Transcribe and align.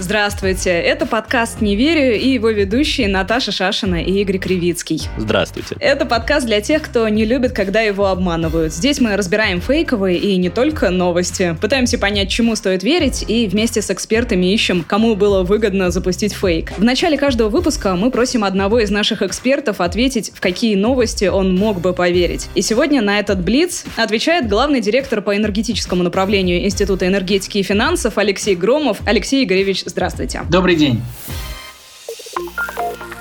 Здравствуйте, 0.00 0.70
это 0.70 1.04
подкаст 1.04 1.60
«Не 1.60 1.76
верю» 1.76 2.18
и 2.18 2.30
его 2.30 2.48
ведущие 2.48 3.06
Наташа 3.06 3.52
Шашина 3.52 4.02
и 4.02 4.10
Игорь 4.22 4.38
Кривицкий. 4.38 5.02
Здравствуйте. 5.18 5.76
Это 5.78 6.06
подкаст 6.06 6.46
для 6.46 6.62
тех, 6.62 6.80
кто 6.80 7.06
не 7.10 7.26
любит, 7.26 7.52
когда 7.52 7.82
его 7.82 8.06
обманывают. 8.06 8.72
Здесь 8.72 8.98
мы 8.98 9.14
разбираем 9.14 9.60
фейковые 9.60 10.16
и 10.16 10.38
не 10.38 10.48
только 10.48 10.88
новости. 10.88 11.54
Пытаемся 11.60 11.98
понять, 11.98 12.30
чему 12.30 12.56
стоит 12.56 12.82
верить, 12.82 13.26
и 13.28 13.46
вместе 13.46 13.82
с 13.82 13.90
экспертами 13.90 14.50
ищем, 14.50 14.84
кому 14.88 15.16
было 15.16 15.42
выгодно 15.42 15.90
запустить 15.90 16.32
фейк. 16.32 16.72
В 16.78 16.82
начале 16.82 17.18
каждого 17.18 17.50
выпуска 17.50 17.94
мы 17.94 18.10
просим 18.10 18.42
одного 18.42 18.78
из 18.80 18.90
наших 18.90 19.20
экспертов 19.20 19.82
ответить, 19.82 20.32
в 20.34 20.40
какие 20.40 20.76
новости 20.76 21.26
он 21.26 21.54
мог 21.54 21.82
бы 21.82 21.92
поверить. 21.92 22.48
И 22.54 22.62
сегодня 22.62 23.02
на 23.02 23.18
этот 23.18 23.42
блиц 23.42 23.84
отвечает 23.96 24.48
главный 24.48 24.80
директор 24.80 25.20
по 25.20 25.36
энергетическому 25.36 26.02
направлению 26.02 26.64
Института 26.64 27.06
энергетики 27.06 27.58
и 27.58 27.62
финансов 27.62 28.16
Алексей 28.16 28.56
Громов. 28.56 29.02
Алексей 29.04 29.44
Игоревич, 29.44 29.84
Здравствуйте. 29.90 30.42
Добрый 30.48 30.76
день. 30.76 31.02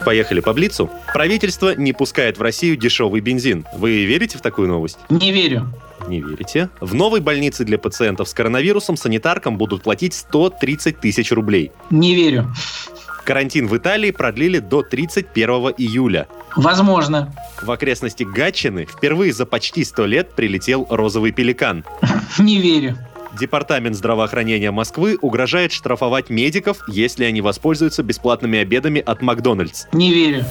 Поехали 0.05 0.39
по 0.39 0.53
Блицу. 0.53 0.89
Правительство 1.13 1.75
не 1.75 1.93
пускает 1.93 2.37
в 2.37 2.41
Россию 2.41 2.77
дешевый 2.77 3.21
бензин. 3.21 3.65
Вы 3.75 4.05
верите 4.05 4.37
в 4.37 4.41
такую 4.41 4.67
новость? 4.67 4.97
Не 5.09 5.31
верю. 5.31 5.67
Не 6.07 6.21
верите? 6.21 6.69
В 6.79 6.93
новой 6.93 7.21
больнице 7.21 7.65
для 7.65 7.77
пациентов 7.77 8.29
с 8.29 8.33
коронавирусом 8.33 8.97
санитаркам 8.97 9.57
будут 9.57 9.83
платить 9.83 10.13
130 10.13 10.99
тысяч 10.99 11.31
рублей. 11.31 11.71
Не 11.89 12.15
верю. 12.15 12.53
Карантин 13.25 13.67
в 13.67 13.75
Италии 13.75 14.11
продлили 14.11 14.59
до 14.59 14.81
31 14.83 15.49
июля. 15.77 16.27
Возможно. 16.55 17.33
В 17.61 17.69
окрестности 17.69 18.23
Гатчины 18.23 18.85
впервые 18.85 19.33
за 19.33 19.45
почти 19.45 19.83
100 19.83 20.05
лет 20.05 20.35
прилетел 20.35 20.87
розовый 20.89 21.31
пеликан. 21.31 21.83
Не 22.39 22.59
верю. 22.59 22.97
Департамент 23.39 23.95
здравоохранения 23.95 24.69
Москвы 24.69 25.17
угрожает 25.21 25.71
штрафовать 25.71 26.29
медиков, 26.29 26.83
если 26.89 27.23
они 27.23 27.39
воспользуются 27.39 28.03
бесплатными 28.03 28.59
обедами 28.59 28.99
от 28.99 29.21
Макдональдс. 29.21 29.85
Не 29.93 30.13
верю. 30.13 30.43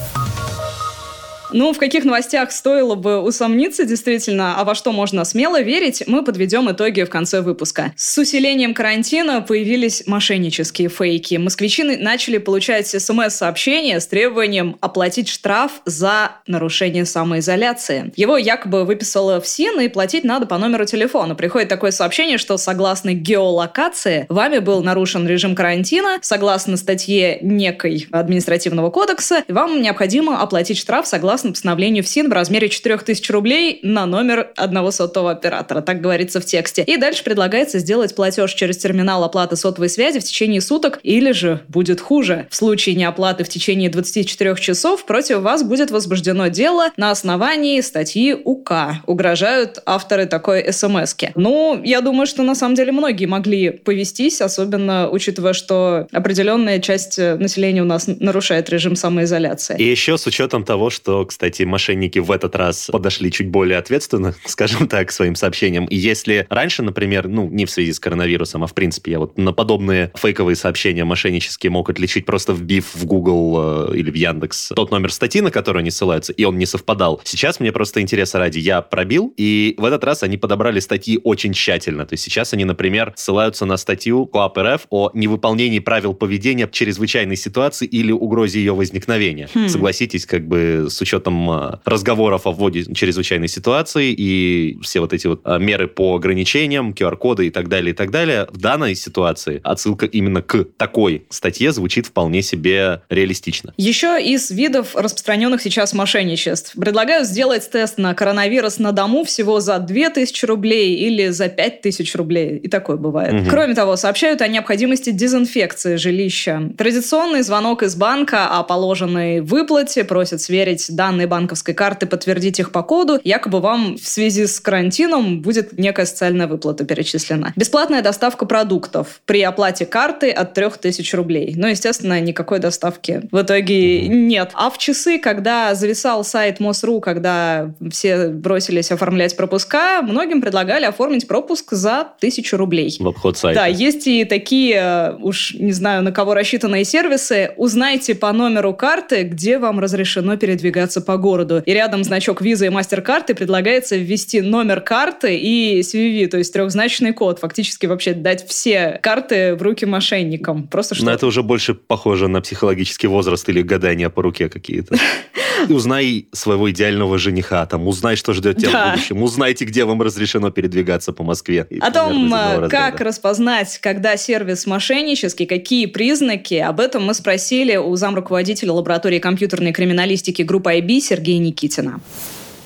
Ну, 1.51 1.73
в 1.73 1.77
каких 1.79 2.05
новостях 2.05 2.51
стоило 2.51 2.95
бы 2.95 3.19
усомниться 3.21 3.85
действительно, 3.85 4.59
а 4.59 4.63
во 4.63 4.75
что 4.75 4.91
можно 4.91 5.25
смело 5.25 5.61
верить, 5.61 6.03
мы 6.05 6.23
подведем 6.23 6.71
итоги 6.71 7.01
в 7.03 7.09
конце 7.09 7.41
выпуска. 7.41 7.91
С 7.95 8.17
усилением 8.17 8.73
карантина 8.73 9.41
появились 9.41 10.03
мошеннические 10.05 10.89
фейки. 10.89 11.35
Москвичи 11.35 11.83
начали 11.83 12.37
получать 12.37 12.87
смс-сообщения 12.87 13.99
с 13.99 14.07
требованием 14.07 14.77
оплатить 14.79 15.27
штраф 15.27 15.81
за 15.85 16.31
нарушение 16.45 17.05
самоизоляции. 17.05 18.13
Его 18.15 18.37
якобы 18.37 18.85
выписала 18.85 19.41
ФСИН, 19.41 19.79
и 19.81 19.87
платить 19.87 20.23
надо 20.23 20.45
по 20.45 20.57
номеру 20.57 20.85
телефона. 20.85 21.35
Приходит 21.35 21.69
такое 21.69 21.91
сообщение, 21.91 22.37
что 22.37 22.57
согласно 22.57 23.13
геолокации 23.13 24.25
вами 24.29 24.59
был 24.59 24.83
нарушен 24.83 25.27
режим 25.27 25.55
карантина, 25.55 26.19
согласно 26.21 26.77
статье 26.77 27.39
некой 27.41 28.07
административного 28.11 28.89
кодекса, 28.91 29.43
вам 29.47 29.81
необходимо 29.81 30.41
оплатить 30.41 30.77
штраф 30.77 31.07
согласно 31.07 31.38
согласно 31.39 31.51
постановлению 31.53 32.03
ФСИН 32.03 32.29
в 32.29 32.33
размере 32.33 32.67
4000 32.67 33.31
рублей 33.31 33.79
на 33.81 34.05
номер 34.05 34.49
одного 34.57 34.91
сотового 34.91 35.31
оператора, 35.31 35.79
так 35.79 36.01
говорится 36.01 36.41
в 36.41 36.45
тексте. 36.45 36.83
И 36.83 36.97
дальше 36.97 37.23
предлагается 37.23 37.79
сделать 37.79 38.13
платеж 38.13 38.53
через 38.53 38.77
терминал 38.77 39.23
оплаты 39.23 39.55
сотовой 39.55 39.87
связи 39.87 40.19
в 40.19 40.23
течение 40.25 40.59
суток 40.59 40.99
или 41.03 41.31
же 41.31 41.61
будет 41.69 42.01
хуже. 42.01 42.47
В 42.49 42.55
случае 42.57 42.95
неоплаты 42.95 43.45
в 43.45 43.49
течение 43.49 43.89
24 43.89 44.55
часов 44.57 45.05
против 45.05 45.39
вас 45.39 45.63
будет 45.63 45.91
возбуждено 45.91 46.47
дело 46.47 46.89
на 46.97 47.11
основании 47.11 47.79
статьи 47.79 48.33
УК. 48.33 48.71
Угрожают 49.05 49.79
авторы 49.85 50.25
такой 50.25 50.73
смс 50.73 51.15
-ки. 51.15 51.31
Ну, 51.35 51.79
я 51.85 52.01
думаю, 52.01 52.27
что 52.27 52.43
на 52.43 52.55
самом 52.55 52.75
деле 52.75 52.91
многие 52.91 53.27
могли 53.27 53.69
повестись, 53.69 54.41
особенно 54.41 55.09
учитывая, 55.09 55.53
что 55.53 56.07
определенная 56.11 56.79
часть 56.79 57.17
населения 57.17 57.81
у 57.81 57.85
нас 57.85 58.07
нарушает 58.07 58.69
режим 58.69 58.97
самоизоляции. 58.97 59.77
И 59.79 59.83
еще 59.83 60.17
с 60.17 60.27
учетом 60.27 60.65
того, 60.65 60.89
что, 60.89 61.23
кстати, 61.29 61.61
мошенники 61.61 62.17
в 62.17 62.31
этот 62.31 62.55
раз 62.55 62.89
подошли 62.91 63.31
чуть 63.31 63.49
более 63.49 63.77
ответственно, 63.77 64.33
скажем 64.45 64.87
так, 64.87 65.09
к 65.09 65.11
своим 65.11 65.35
сообщениям. 65.35 65.85
И 65.85 65.95
если 65.95 66.47
раньше, 66.49 66.81
например, 66.81 67.27
ну, 67.27 67.47
не 67.47 67.65
в 67.65 67.71
связи 67.71 67.93
с 67.93 67.99
коронавирусом, 67.99 68.63
а 68.63 68.67
в 68.67 68.73
принципе, 68.73 69.11
я 69.11 69.19
вот 69.19 69.37
на 69.37 69.53
подобные 69.53 70.11
фейковые 70.15 70.55
сообщения 70.55 71.05
мошеннические 71.05 71.69
мог 71.69 71.87
отличить 71.87 72.25
просто 72.25 72.53
вбив 72.53 72.95
в 72.95 73.05
Google 73.05 73.91
э, 73.91 73.97
или 73.97 74.09
в 74.09 74.15
Яндекс 74.15 74.71
тот 74.75 74.89
номер 74.89 75.13
статьи, 75.13 75.39
на 75.41 75.51
который 75.51 75.81
они 75.83 75.91
ссылаются, 75.91 76.33
и 76.33 76.43
он 76.45 76.57
не 76.57 76.65
совпадал. 76.65 77.21
Сейчас 77.23 77.59
мне 77.59 77.71
просто 77.71 78.01
интереса 78.01 78.39
ради, 78.39 78.57
я 78.57 78.81
пробил, 78.81 79.31
и 79.37 79.75
в 79.77 79.85
этот 79.85 80.03
раз 80.03 80.23
они 80.23 80.37
подобрали 80.37 80.79
статьи 80.79 81.19
очень 81.23 81.53
тщательно. 81.53 82.07
То 82.07 82.13
есть 82.13 82.23
сейчас 82.23 82.53
они, 82.53 82.65
например, 82.65 83.13
ссылаются 83.15 83.65
на 83.65 83.77
статью 83.77 84.25
КОАП 84.25 84.57
РФ 84.57 84.87
о 84.89 85.11
невыполнении 85.13 85.79
правил 85.79 86.15
поведения 86.15 86.65
в 86.65 86.71
чрезвычайной 86.71 87.35
ситуации 87.35 87.85
или 87.85 88.11
угрозе 88.11 88.59
ее 88.59 88.73
возникновения. 88.73 89.47
Хм. 89.53 89.69
Согласитесь, 89.69 90.25
как 90.25 90.47
бы 90.47 90.87
с 90.89 90.99
учетом 90.99 91.18
учетом 91.19 91.49
а, 91.49 91.79
разговоров 91.85 92.47
о 92.47 92.51
вводе 92.51 92.85
чрезвычайной 92.93 93.47
ситуации 93.47 94.13
и 94.17 94.77
все 94.81 94.99
вот 94.99 95.13
эти 95.13 95.27
вот 95.27 95.41
а, 95.43 95.57
меры 95.57 95.87
по 95.87 96.15
ограничениям, 96.15 96.91
QR-коды 96.91 97.47
и 97.47 97.49
так 97.49 97.67
далее, 97.67 97.91
и 97.91 97.95
так 97.95 98.11
далее, 98.11 98.47
в 98.51 98.57
данной 98.57 98.95
ситуации 98.95 99.59
отсылка 99.63 100.05
именно 100.05 100.41
к 100.41 100.65
такой 100.77 101.25
статье 101.29 101.71
звучит 101.71 102.07
вполне 102.07 102.41
себе 102.41 103.01
реалистично. 103.09 103.73
Еще 103.77 104.19
из 104.21 104.51
видов 104.51 104.95
распространенных 104.95 105.61
сейчас 105.61 105.93
мошенничеств. 105.93 106.73
Предлагаю 106.75 107.25
сделать 107.25 107.69
тест 107.69 107.97
на 107.97 108.13
коронавирус 108.13 108.79
на 108.79 108.91
дому 108.91 109.23
всего 109.23 109.59
за 109.59 109.79
2000 109.79 110.45
рублей 110.45 110.95
или 110.95 111.27
за 111.29 111.49
5000 111.49 112.15
рублей. 112.15 112.57
И 112.57 112.67
такое 112.67 112.97
бывает. 112.97 113.33
Угу. 113.33 113.49
Кроме 113.49 113.75
того, 113.75 113.95
сообщают 113.95 114.41
о 114.41 114.47
необходимости 114.47 115.11
дезинфекции 115.11 115.95
жилища. 115.97 116.71
Традиционный 116.77 117.41
звонок 117.41 117.83
из 117.83 117.95
банка 117.95 118.47
о 118.47 118.63
положенной 118.63 119.41
выплате 119.41 120.03
просят 120.03 120.41
сверить 120.41 120.85
данные 120.89 121.08
данные 121.09 121.27
банковской 121.27 121.73
карты, 121.73 122.05
подтвердить 122.05 122.59
их 122.59 122.71
по 122.71 122.83
коду, 122.83 123.19
якобы 123.23 123.61
вам 123.61 123.97
в 123.97 124.07
связи 124.07 124.45
с 124.45 124.59
карантином 124.59 125.41
будет 125.41 125.77
некая 125.77 126.05
социальная 126.05 126.45
выплата 126.47 126.85
перечислена. 126.85 127.51
Бесплатная 127.55 128.03
доставка 128.03 128.45
продуктов 128.45 129.21
при 129.25 129.41
оплате 129.41 129.85
карты 129.85 130.29
от 130.29 130.53
3000 130.53 131.15
рублей. 131.15 131.53
Но, 131.55 131.67
естественно, 131.67 132.19
никакой 132.21 132.59
доставки 132.59 133.27
в 133.31 133.41
итоге 133.41 134.07
нет. 134.07 134.51
А 134.53 134.69
в 134.69 134.77
часы, 134.77 135.17
когда 135.17 135.73
зависал 135.73 136.23
сайт 136.23 136.59
МОСРУ, 136.59 136.99
когда 136.99 137.73
все 137.91 138.27
бросились 138.27 138.91
оформлять 138.91 139.35
пропуска, 139.35 140.01
многим 140.03 140.41
предлагали 140.41 140.85
оформить 140.85 141.27
пропуск 141.27 141.71
за 141.71 142.01
1000 142.01 142.57
рублей. 142.57 142.95
В 142.99 143.07
обход 143.07 143.37
сайта. 143.37 143.61
Да, 143.61 143.65
есть 143.65 144.05
и 144.05 144.25
такие, 144.25 145.17
уж 145.21 145.55
не 145.55 145.71
знаю, 145.71 146.03
на 146.03 146.11
кого 146.11 146.35
рассчитанные 146.35 146.85
сервисы. 146.85 147.51
Узнайте 147.57 148.13
по 148.13 148.31
номеру 148.31 148.75
карты, 148.75 149.23
где 149.23 149.57
вам 149.57 149.79
разрешено 149.79 150.37
передвигаться 150.37 150.98
по 151.01 151.17
городу. 151.17 151.63
И 151.65 151.73
рядом 151.73 152.03
значок 152.03 152.41
виза 152.41 152.65
и 152.65 152.69
мастер-карты 152.69 153.35
предлагается 153.35 153.95
ввести 153.95 154.41
номер 154.41 154.81
карты 154.81 155.37
и 155.37 155.81
CVV, 155.81 156.27
то 156.27 156.37
есть 156.37 156.53
трехзначный 156.53 157.13
код. 157.13 157.39
Фактически 157.39 157.85
вообще 157.85 158.13
дать 158.13 158.47
все 158.47 158.99
карты 159.01 159.55
в 159.55 159.61
руки 159.61 159.85
мошенникам. 159.85 160.67
Просто 160.67 160.95
что... 160.95 161.05
Но 161.05 161.11
это 161.11 161.27
уже 161.27 161.43
больше 161.43 161.73
похоже 161.73 162.27
на 162.27 162.41
психологический 162.41 163.07
возраст 163.07 163.47
или 163.49 163.61
гадания 163.61 164.09
по 164.09 164.21
руке 164.21 164.49
какие-то. 164.49 164.95
Узнай 165.67 166.27
своего 166.31 166.69
идеального 166.71 167.17
жениха, 167.17 167.65
там, 167.65 167.87
узнай, 167.87 168.15
что 168.15 168.33
ждет 168.33 168.57
тебя 168.57 168.71
да. 168.71 168.87
в 168.87 168.91
будущем, 168.93 169.23
узнайте, 169.23 169.65
где 169.65 169.85
вам 169.85 170.01
разрешено 170.01 170.51
передвигаться 170.51 171.11
по 171.11 171.23
Москве. 171.23 171.67
О 171.81 171.91
том, 171.91 172.33
э, 172.33 172.69
как 172.69 173.01
распознать, 173.01 173.79
когда 173.79 174.15
сервис 174.17 174.65
мошеннический, 174.65 175.45
какие 175.45 175.85
признаки, 175.85 176.55
об 176.55 176.79
этом 176.79 177.05
мы 177.05 177.13
спросили 177.13 177.75
у 177.75 177.95
замруководителя 177.95 178.71
лаборатории 178.71 179.19
компьютерной 179.19 179.71
криминалистики 179.71 180.41
группы 180.41 180.71
IB 180.71 180.99
Сергея 181.01 181.39
Никитина 181.39 181.99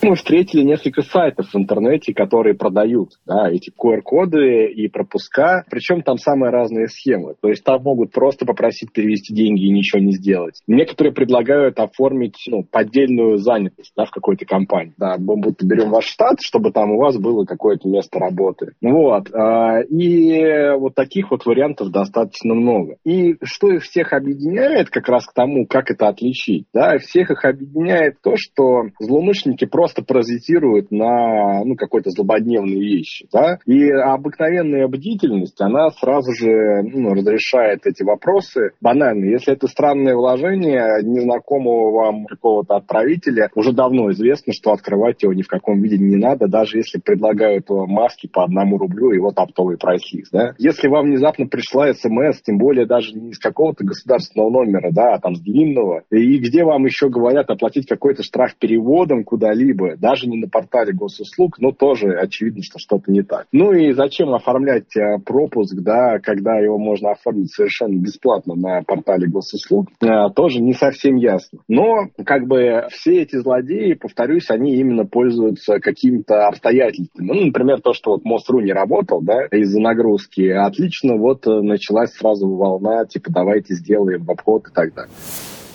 мы 0.04 0.16
встретили 0.16 0.64
несколько 0.64 1.02
сайтов 1.02 1.48
в 1.52 1.58
интернете, 1.58 2.14
которые 2.14 2.56
продают 2.56 3.12
да, 3.26 3.50
эти 3.50 3.72
QR-коды 3.72 4.68
и 4.68 4.88
пропуска. 4.88 5.64
Причем 5.70 6.02
там 6.02 6.18
самые 6.18 6.52
разные 6.52 6.88
схемы. 6.88 7.36
То 7.42 7.50
есть 7.50 7.64
там 7.64 7.82
могут 7.84 8.12
просто 8.12 8.46
попросить 8.46 8.92
перевести 8.92 9.34
деньги 9.34 9.66
и 9.66 9.72
ничего 9.72 10.02
не 10.02 10.14
сделать. 10.14 10.62
Некоторые 10.68 11.14
предлагают 11.14 11.80
оформить 11.80 12.38
ну, 12.48 12.64
поддельную 12.64 13.38
занятость 13.38 13.94
да, 13.96 14.06
в 14.06 14.12
какой-то 14.12 14.46
компании. 14.46 14.94
Да, 14.98 15.16
мы 15.18 15.38
будто 15.38 15.66
берем 15.66 15.90
ваш 15.90 16.06
штат, 16.06 16.40
чтобы 16.42 16.72
там 16.72 16.92
у 16.92 17.00
вас 17.00 17.18
было 17.18 17.46
какое-то 17.46 17.88
место 17.88 18.20
работы. 18.20 18.74
Вот. 18.82 19.34
А, 19.34 19.82
и 19.82 20.78
вот 20.78 20.96
таких 20.96 21.32
вот 21.32 21.46
вариантов 21.46 21.92
достаточно 21.92 22.54
много. 22.54 22.98
И 23.04 23.36
что 23.44 23.72
их 23.72 23.84
всех 23.84 24.14
объединяет 24.14 24.90
как 24.90 25.08
раз 25.08 25.26
к 25.26 25.34
тому, 25.34 25.66
как 25.68 25.92
это 25.92 26.08
отличить? 26.08 26.66
Да, 26.74 26.98
всех 27.00 27.32
их 27.32 27.46
объединяет 27.46 28.16
то, 28.22 28.34
что 28.36 28.84
злоумышленники 29.00 29.66
просто 29.66 29.93
просто 29.94 30.04
паразитируют 30.04 30.92
на 30.92 31.64
ну, 31.64 31.76
какой-то 31.76 32.10
злободневной 32.10 32.80
вещи. 32.80 33.28
Да? 33.32 33.60
И 33.66 33.90
обыкновенная 33.90 34.88
бдительность, 34.88 35.60
она 35.62 35.90
сразу 35.92 36.34
же 36.34 36.82
ну, 36.84 37.14
разрешает 37.14 37.86
эти 37.86 38.04
вопросы. 38.04 38.72
Банально, 38.82 39.26
если 39.26 39.54
это 39.54 39.68
странное 39.68 40.16
вложение 40.16 41.02
незнакомого 41.04 41.92
вам 41.92 42.26
какого-то 42.26 42.76
отправителя, 42.76 43.50
уже 43.56 43.72
давно 43.74 44.12
известно, 44.12 44.54
что 44.54 44.72
открывать 44.72 45.22
его 45.24 45.34
ни 45.34 45.42
в 45.42 45.48
каком 45.48 45.82
виде 45.82 45.98
не 45.98 46.16
надо, 46.16 46.48
даже 46.48 46.78
если 46.78 47.00
предлагают 47.00 47.70
маски 47.70 48.28
по 48.28 48.44
одному 48.44 48.78
рублю 48.78 49.12
и 49.12 49.20
вот 49.20 49.38
оптовый 49.38 49.78
прайс-лист. 49.78 50.32
Да? 50.32 50.54
Если 50.58 50.88
вам 50.88 51.06
внезапно 51.06 51.48
пришла 51.48 51.94
смс, 51.94 52.42
тем 52.42 52.58
более 52.58 52.86
даже 52.86 53.14
не 53.14 53.32
из 53.32 53.40
какого-то 53.40 53.84
государственного 53.86 54.50
номера, 54.50 54.92
да, 54.92 55.14
а 55.14 55.20
там 55.20 55.36
с 55.36 55.42
длинного, 55.42 56.04
и 56.10 56.38
где 56.38 56.64
вам 56.64 56.86
еще 56.86 57.10
говорят 57.10 57.50
оплатить 57.50 57.88
какой-то 57.88 58.24
штраф 58.24 58.56
переводом 58.58 59.24
куда-либо, 59.24 59.83
даже 59.98 60.28
не 60.28 60.38
на 60.38 60.48
портале 60.48 60.94
госуслуг, 60.94 61.60
но 61.60 61.72
тоже 61.72 62.14
очевидно, 62.14 62.64
что 62.64 62.80
что-то 62.80 63.12
не 63.12 63.22
так. 63.22 63.48
Ну 63.52 63.72
и 63.72 63.94
зачем 63.94 64.34
оформлять 64.34 64.96
э, 64.96 65.20
пропуск, 65.24 65.76
да, 65.82 66.20
когда 66.20 66.58
его 66.58 66.78
можно 66.78 67.12
оформить 67.12 67.52
совершенно 67.52 67.98
бесплатно 67.98 68.56
на 68.56 68.82
портале 68.84 69.28
госуслуг, 69.28 69.90
э, 70.02 70.30
тоже 70.36 70.62
не 70.62 70.74
совсем 70.74 71.16
ясно. 71.16 71.60
Но 71.68 72.08
как 72.26 72.48
бы 72.48 72.88
все 72.90 73.22
эти 73.22 73.38
злодеи, 73.38 73.94
повторюсь, 73.94 74.50
они 74.50 74.76
именно 74.76 75.06
пользуются 75.06 75.80
какими-то 75.80 76.48
обстоятельствами. 76.48 77.28
Ну, 77.28 77.46
например, 77.46 77.82
то, 77.82 77.94
что 77.94 78.12
вот 78.12 78.26
МОСРУ 78.26 78.62
не 78.62 78.74
работал, 78.74 79.22
да, 79.22 79.46
из-за 79.52 79.80
нагрузки, 79.80 80.50
отлично, 80.50 81.16
вот 81.18 81.46
э, 81.48 81.62
началась 81.62 82.12
сразу 82.14 82.48
волна, 82.50 83.06
типа, 83.06 83.32
давайте 83.32 83.76
сделаем 83.76 84.30
обход 84.30 84.68
и 84.68 84.74
так 84.74 84.94
далее. 84.94 85.12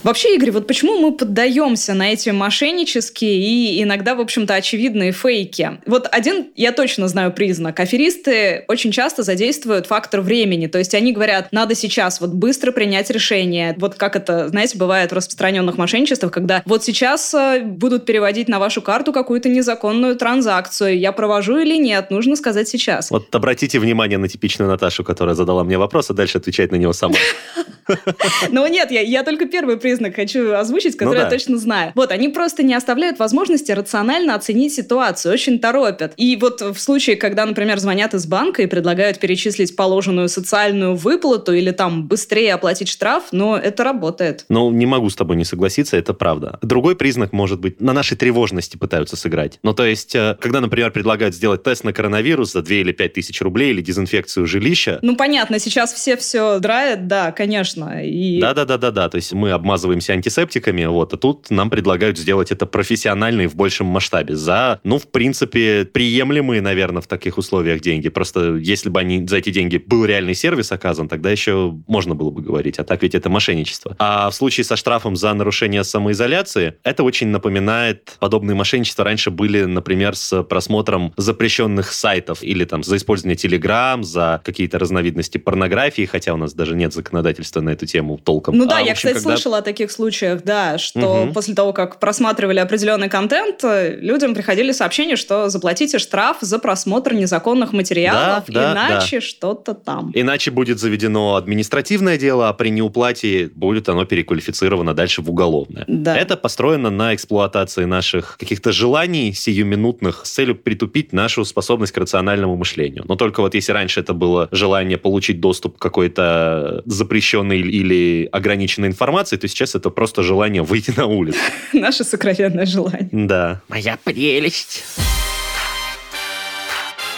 Вообще, 0.05 0.37
Игорь, 0.37 0.53
вот 0.53 0.67
почему 0.67 0.99
мы 0.99 1.13
поддаемся 1.13 1.93
на 1.93 2.13
эти 2.13 2.31
мошеннические 2.31 3.37
и 3.39 3.83
иногда, 3.83 4.15
в 4.15 4.21
общем-то, 4.21 4.55
очевидные 4.55 5.13
фейки? 5.13 5.81
Вот 5.87 6.09
один, 6.11 6.47
я 6.55 6.73
точно 6.73 7.09
знаю 7.09 7.33
признак. 7.33 7.81
Аферисты 7.81 8.65
очень 8.69 8.93
часто 8.93 9.25
задействуют 9.25 9.87
фактор 9.87 10.21
времени. 10.21 10.69
То 10.69 10.79
есть 10.79 10.95
они 10.95 11.13
говорят, 11.13 11.49
надо 11.51 11.75
сейчас 11.75 12.21
вот 12.21 12.31
быстро 12.31 12.71
принять 12.71 13.11
решение. 13.11 13.75
Вот 13.79 13.97
как 13.97 14.15
это, 14.15 14.49
знаете, 14.49 14.79
бывает 14.79 15.11
в 15.11 15.15
распространенных 15.15 15.77
мошенничествах, 15.79 16.31
когда 16.33 16.63
вот 16.65 16.85
сейчас 16.85 17.35
э, 17.35 17.63
будут 17.65 18.07
переводить 18.07 18.49
на 18.49 18.61
вашу 18.61 18.81
карту 18.83 19.13
какую-то 19.13 19.49
незаконную 19.49 20.17
транзакцию. 20.17 20.99
Я 20.99 21.11
провожу 21.11 21.59
или 21.59 21.77
нет, 21.77 22.11
нужно 22.11 22.37
сказать 22.37 22.69
сейчас. 22.69 23.11
Вот 23.11 23.35
обратите 23.35 23.81
внимание 23.81 24.19
на 24.19 24.29
типичную 24.29 24.71
Наташу, 24.71 25.03
которая 25.03 25.35
задала 25.35 25.65
мне 25.65 25.77
вопрос, 25.77 26.11
а 26.11 26.15
дальше 26.15 26.39
отвечает 26.39 26.71
на 26.71 26.77
него 26.77 26.93
сама. 26.93 27.17
Ну 28.51 28.67
нет, 28.67 28.91
я 28.91 29.23
только 29.23 29.47
первый 29.47 29.77
признак 29.79 30.15
хочу 30.15 30.53
озвучить, 30.53 30.97
который 30.97 31.17
ну, 31.17 31.21
да. 31.21 31.25
я 31.25 31.31
точно 31.31 31.59
знаю. 31.59 31.93
Вот, 31.95 32.11
они 32.11 32.29
просто 32.29 32.63
не 32.63 32.75
оставляют 32.75 33.19
возможности 33.19 33.73
рационально 33.73 34.35
оценить 34.35 34.75
ситуацию, 34.75 35.33
очень 35.33 35.59
торопят. 35.59 36.13
И 36.17 36.37
вот 36.37 36.61
в 36.61 36.79
случае, 36.79 37.17
когда, 37.17 37.47
например, 37.47 37.79
звонят 37.79 38.15
из 38.15 38.27
банка 38.27 38.63
и 38.63 38.67
предлагают 38.67 39.19
перечислить 39.19 39.75
положенную 39.77 40.29
социальную 40.29 40.95
выплату 40.95 41.53
или 41.53 41.71
там 41.71 42.07
быстрее 42.07 42.55
оплатить 42.55 42.89
штраф, 42.89 43.25
но 43.33 43.57
это 43.57 43.85
работает. 43.85 44.45
Ну, 44.49 44.71
не 44.71 44.87
могу 44.87 45.11
с 45.11 45.17
тобой 45.17 45.37
не 45.37 45.45
согласиться, 45.45 45.97
это 45.97 46.15
правда. 46.15 46.59
Другой 46.63 46.97
признак 46.97 47.33
может 47.39 47.61
быть, 47.61 47.81
на 47.81 47.93
нашей 47.93 48.17
тревожности 48.17 48.77
пытаются 48.77 49.17
сыграть. 49.17 49.61
Ну, 49.63 49.73
то 49.73 49.87
есть, 49.87 50.15
э, 50.17 50.37
когда, 50.41 50.61
например, 50.61 50.91
предлагают 50.91 51.37
сделать 51.37 51.63
тест 51.63 51.85
на 51.85 51.93
коронавирус 51.93 52.53
за 52.53 52.63
2 52.63 52.75
или 52.75 52.93
5 52.93 53.13
тысяч 53.13 53.41
рублей 53.41 53.71
или 53.71 53.81
дезинфекцию 53.81 54.47
жилища. 54.47 54.99
Ну, 55.03 55.15
понятно, 55.15 55.61
сейчас 55.61 55.93
все 55.93 56.17
все 56.17 56.59
драют, 56.59 57.07
да, 57.07 57.31
конечно. 57.31 57.78
И... 58.05 58.41
Да-да-да-да-да, 58.41 59.09
то 59.09 59.17
есть 59.17 59.33
мы 59.33 59.51
обмазываем 59.51 59.89
обмазываемся 59.89 60.13
антисептиками, 60.13 60.85
вот, 60.87 61.15
а 61.15 61.17
тут 61.17 61.51
нам 61.51 61.71
предлагают 61.71 62.19
сделать 62.19 62.51
это 62.51 62.67
профессионально 62.67 63.43
и 63.43 63.47
в 63.47 63.57
большем 63.57 63.87
масштабе 63.87 64.37
за, 64.37 64.81
ну, 64.85 64.99
в 64.99 65.09
принципе, 65.09 65.85
приемлемые, 65.85 66.61
наверное, 66.61 67.03
в 67.03 67.07
таких 67.07 67.39
условиях 67.39 67.81
деньги. 67.81 68.09
Просто 68.09 68.57
если 68.57 68.91
бы 68.91 69.01
они 69.01 69.27
за 69.27 69.39
эти 69.39 69.51
деньги 69.51 69.77
был 69.77 70.05
реальный 70.05 70.35
сервис 70.35 70.73
оказан, 70.73 71.09
тогда 71.09 71.31
еще 71.31 71.75
можно 71.87 72.15
было 72.15 72.31
бы 72.31 72.43
говорить, 72.43 72.79
а 72.79 72.85
так 72.85 73.03
ведь 73.03 73.15
это 73.15 73.29
мошенничество. 73.29 73.97
А 73.99 74.31
в 74.31 74.35
случае 74.35 74.65
со 74.65 74.77
штрафом 74.77 75.17
за 75.17 75.33
нарушение 75.35 75.85
самоизоляции, 75.85 76.75
это 76.83 77.03
очень 77.03 77.29
напоминает 77.29 78.17
подобные 78.19 78.55
мошенничества. 78.55 79.05
Раньше 79.05 79.31
были, 79.31 79.65
например, 79.65 80.17
с 80.17 80.43
просмотром 80.43 81.13
запрещенных 81.17 81.93
сайтов 81.93 82.43
или 82.43 82.65
там 82.65 82.83
за 82.83 82.97
использование 82.97 83.37
Telegram, 83.37 84.03
за 84.03 84.41
какие-то 84.45 84.79
разновидности 84.79 85.39
порнографии, 85.39 86.05
хотя 86.05 86.35
у 86.35 86.37
нас 86.37 86.55
даже 86.55 86.75
нет 86.75 86.93
законодательства 86.93 87.61
на 87.69 87.73
эту 87.73 87.87
тему 87.87 88.19
толком. 88.19 88.57
Ну 88.57 88.67
да, 88.67 88.79
а, 88.79 88.81
я, 88.81 88.93
общем, 88.93 88.95
кстати, 88.95 89.15
когда... 89.15 89.31
слышала 89.31 89.59
о 89.59 89.63
таких 89.63 89.91
случаях, 89.91 90.43
да, 90.43 90.79
что 90.79 91.25
угу. 91.25 91.33
после 91.35 91.55
того, 91.55 91.73
как 91.73 92.01
просматривали 92.01 92.59
определенный 92.59 93.09
контент, 93.09 93.63
людям 93.63 94.35
приходили 94.35 94.73
сообщения, 94.73 95.17
что 95.17 95.49
заплатите 95.49 95.99
штраф 95.99 96.39
за 96.41 96.59
просмотр 96.59 97.15
незаконных 97.15 97.73
материалов, 97.73 98.45
да, 98.49 98.75
да, 98.75 98.89
иначе 98.89 99.17
да. 99.17 99.21
что-то 99.21 99.75
там. 99.75 100.13
Иначе 100.15 100.51
будет 100.51 100.79
заведено 100.79 101.37
административное 101.37 102.19
дело, 102.19 102.49
а 102.49 102.53
при 102.53 102.71
неуплате 102.71 103.51
будет 103.55 103.89
оно 103.89 104.05
переквалифицировано 104.05 104.95
дальше 104.95 105.23
в 105.23 105.31
уголовное. 105.31 105.85
Да. 105.87 106.17
Это 106.17 106.37
построено 106.37 106.91
на 106.91 107.15
эксплуатации 107.15 107.85
наших 107.85 108.37
каких-то 108.39 108.73
желаний 108.73 109.33
сиюминутных 109.33 110.25
с 110.25 110.31
целью 110.31 110.57
притупить 110.57 111.13
нашу 111.13 111.45
способность 111.45 111.93
к 111.93 111.99
рациональному 111.99 112.57
мышлению. 112.57 113.05
Но 113.07 113.17
только 113.17 113.41
вот 113.41 113.55
если 113.55 113.73
раньше 113.73 114.01
это 114.01 114.15
было 114.15 114.49
желание 114.53 114.97
получить 114.97 115.41
доступ 115.41 115.79
к 115.79 115.83
какой-то 115.83 116.83
запрещенной 116.87 117.48
или 117.57 118.29
ограниченной 118.33 118.89
информации, 118.89 119.37
то 119.37 119.49
сейчас 119.49 119.75
это 119.75 119.91
просто 119.91 120.23
желание 120.23 120.63
выйти 120.63 120.93
на 120.97 121.07
улицу. 121.07 121.39
Наше 121.73 122.05
сокровенное 122.05 122.67
желание. 122.67 123.09
Да. 123.13 123.63
Моя 123.69 123.99
прелесть. 124.03 124.85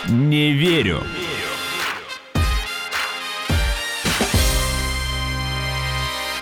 Не 0.09 0.53
верю. 0.53 1.03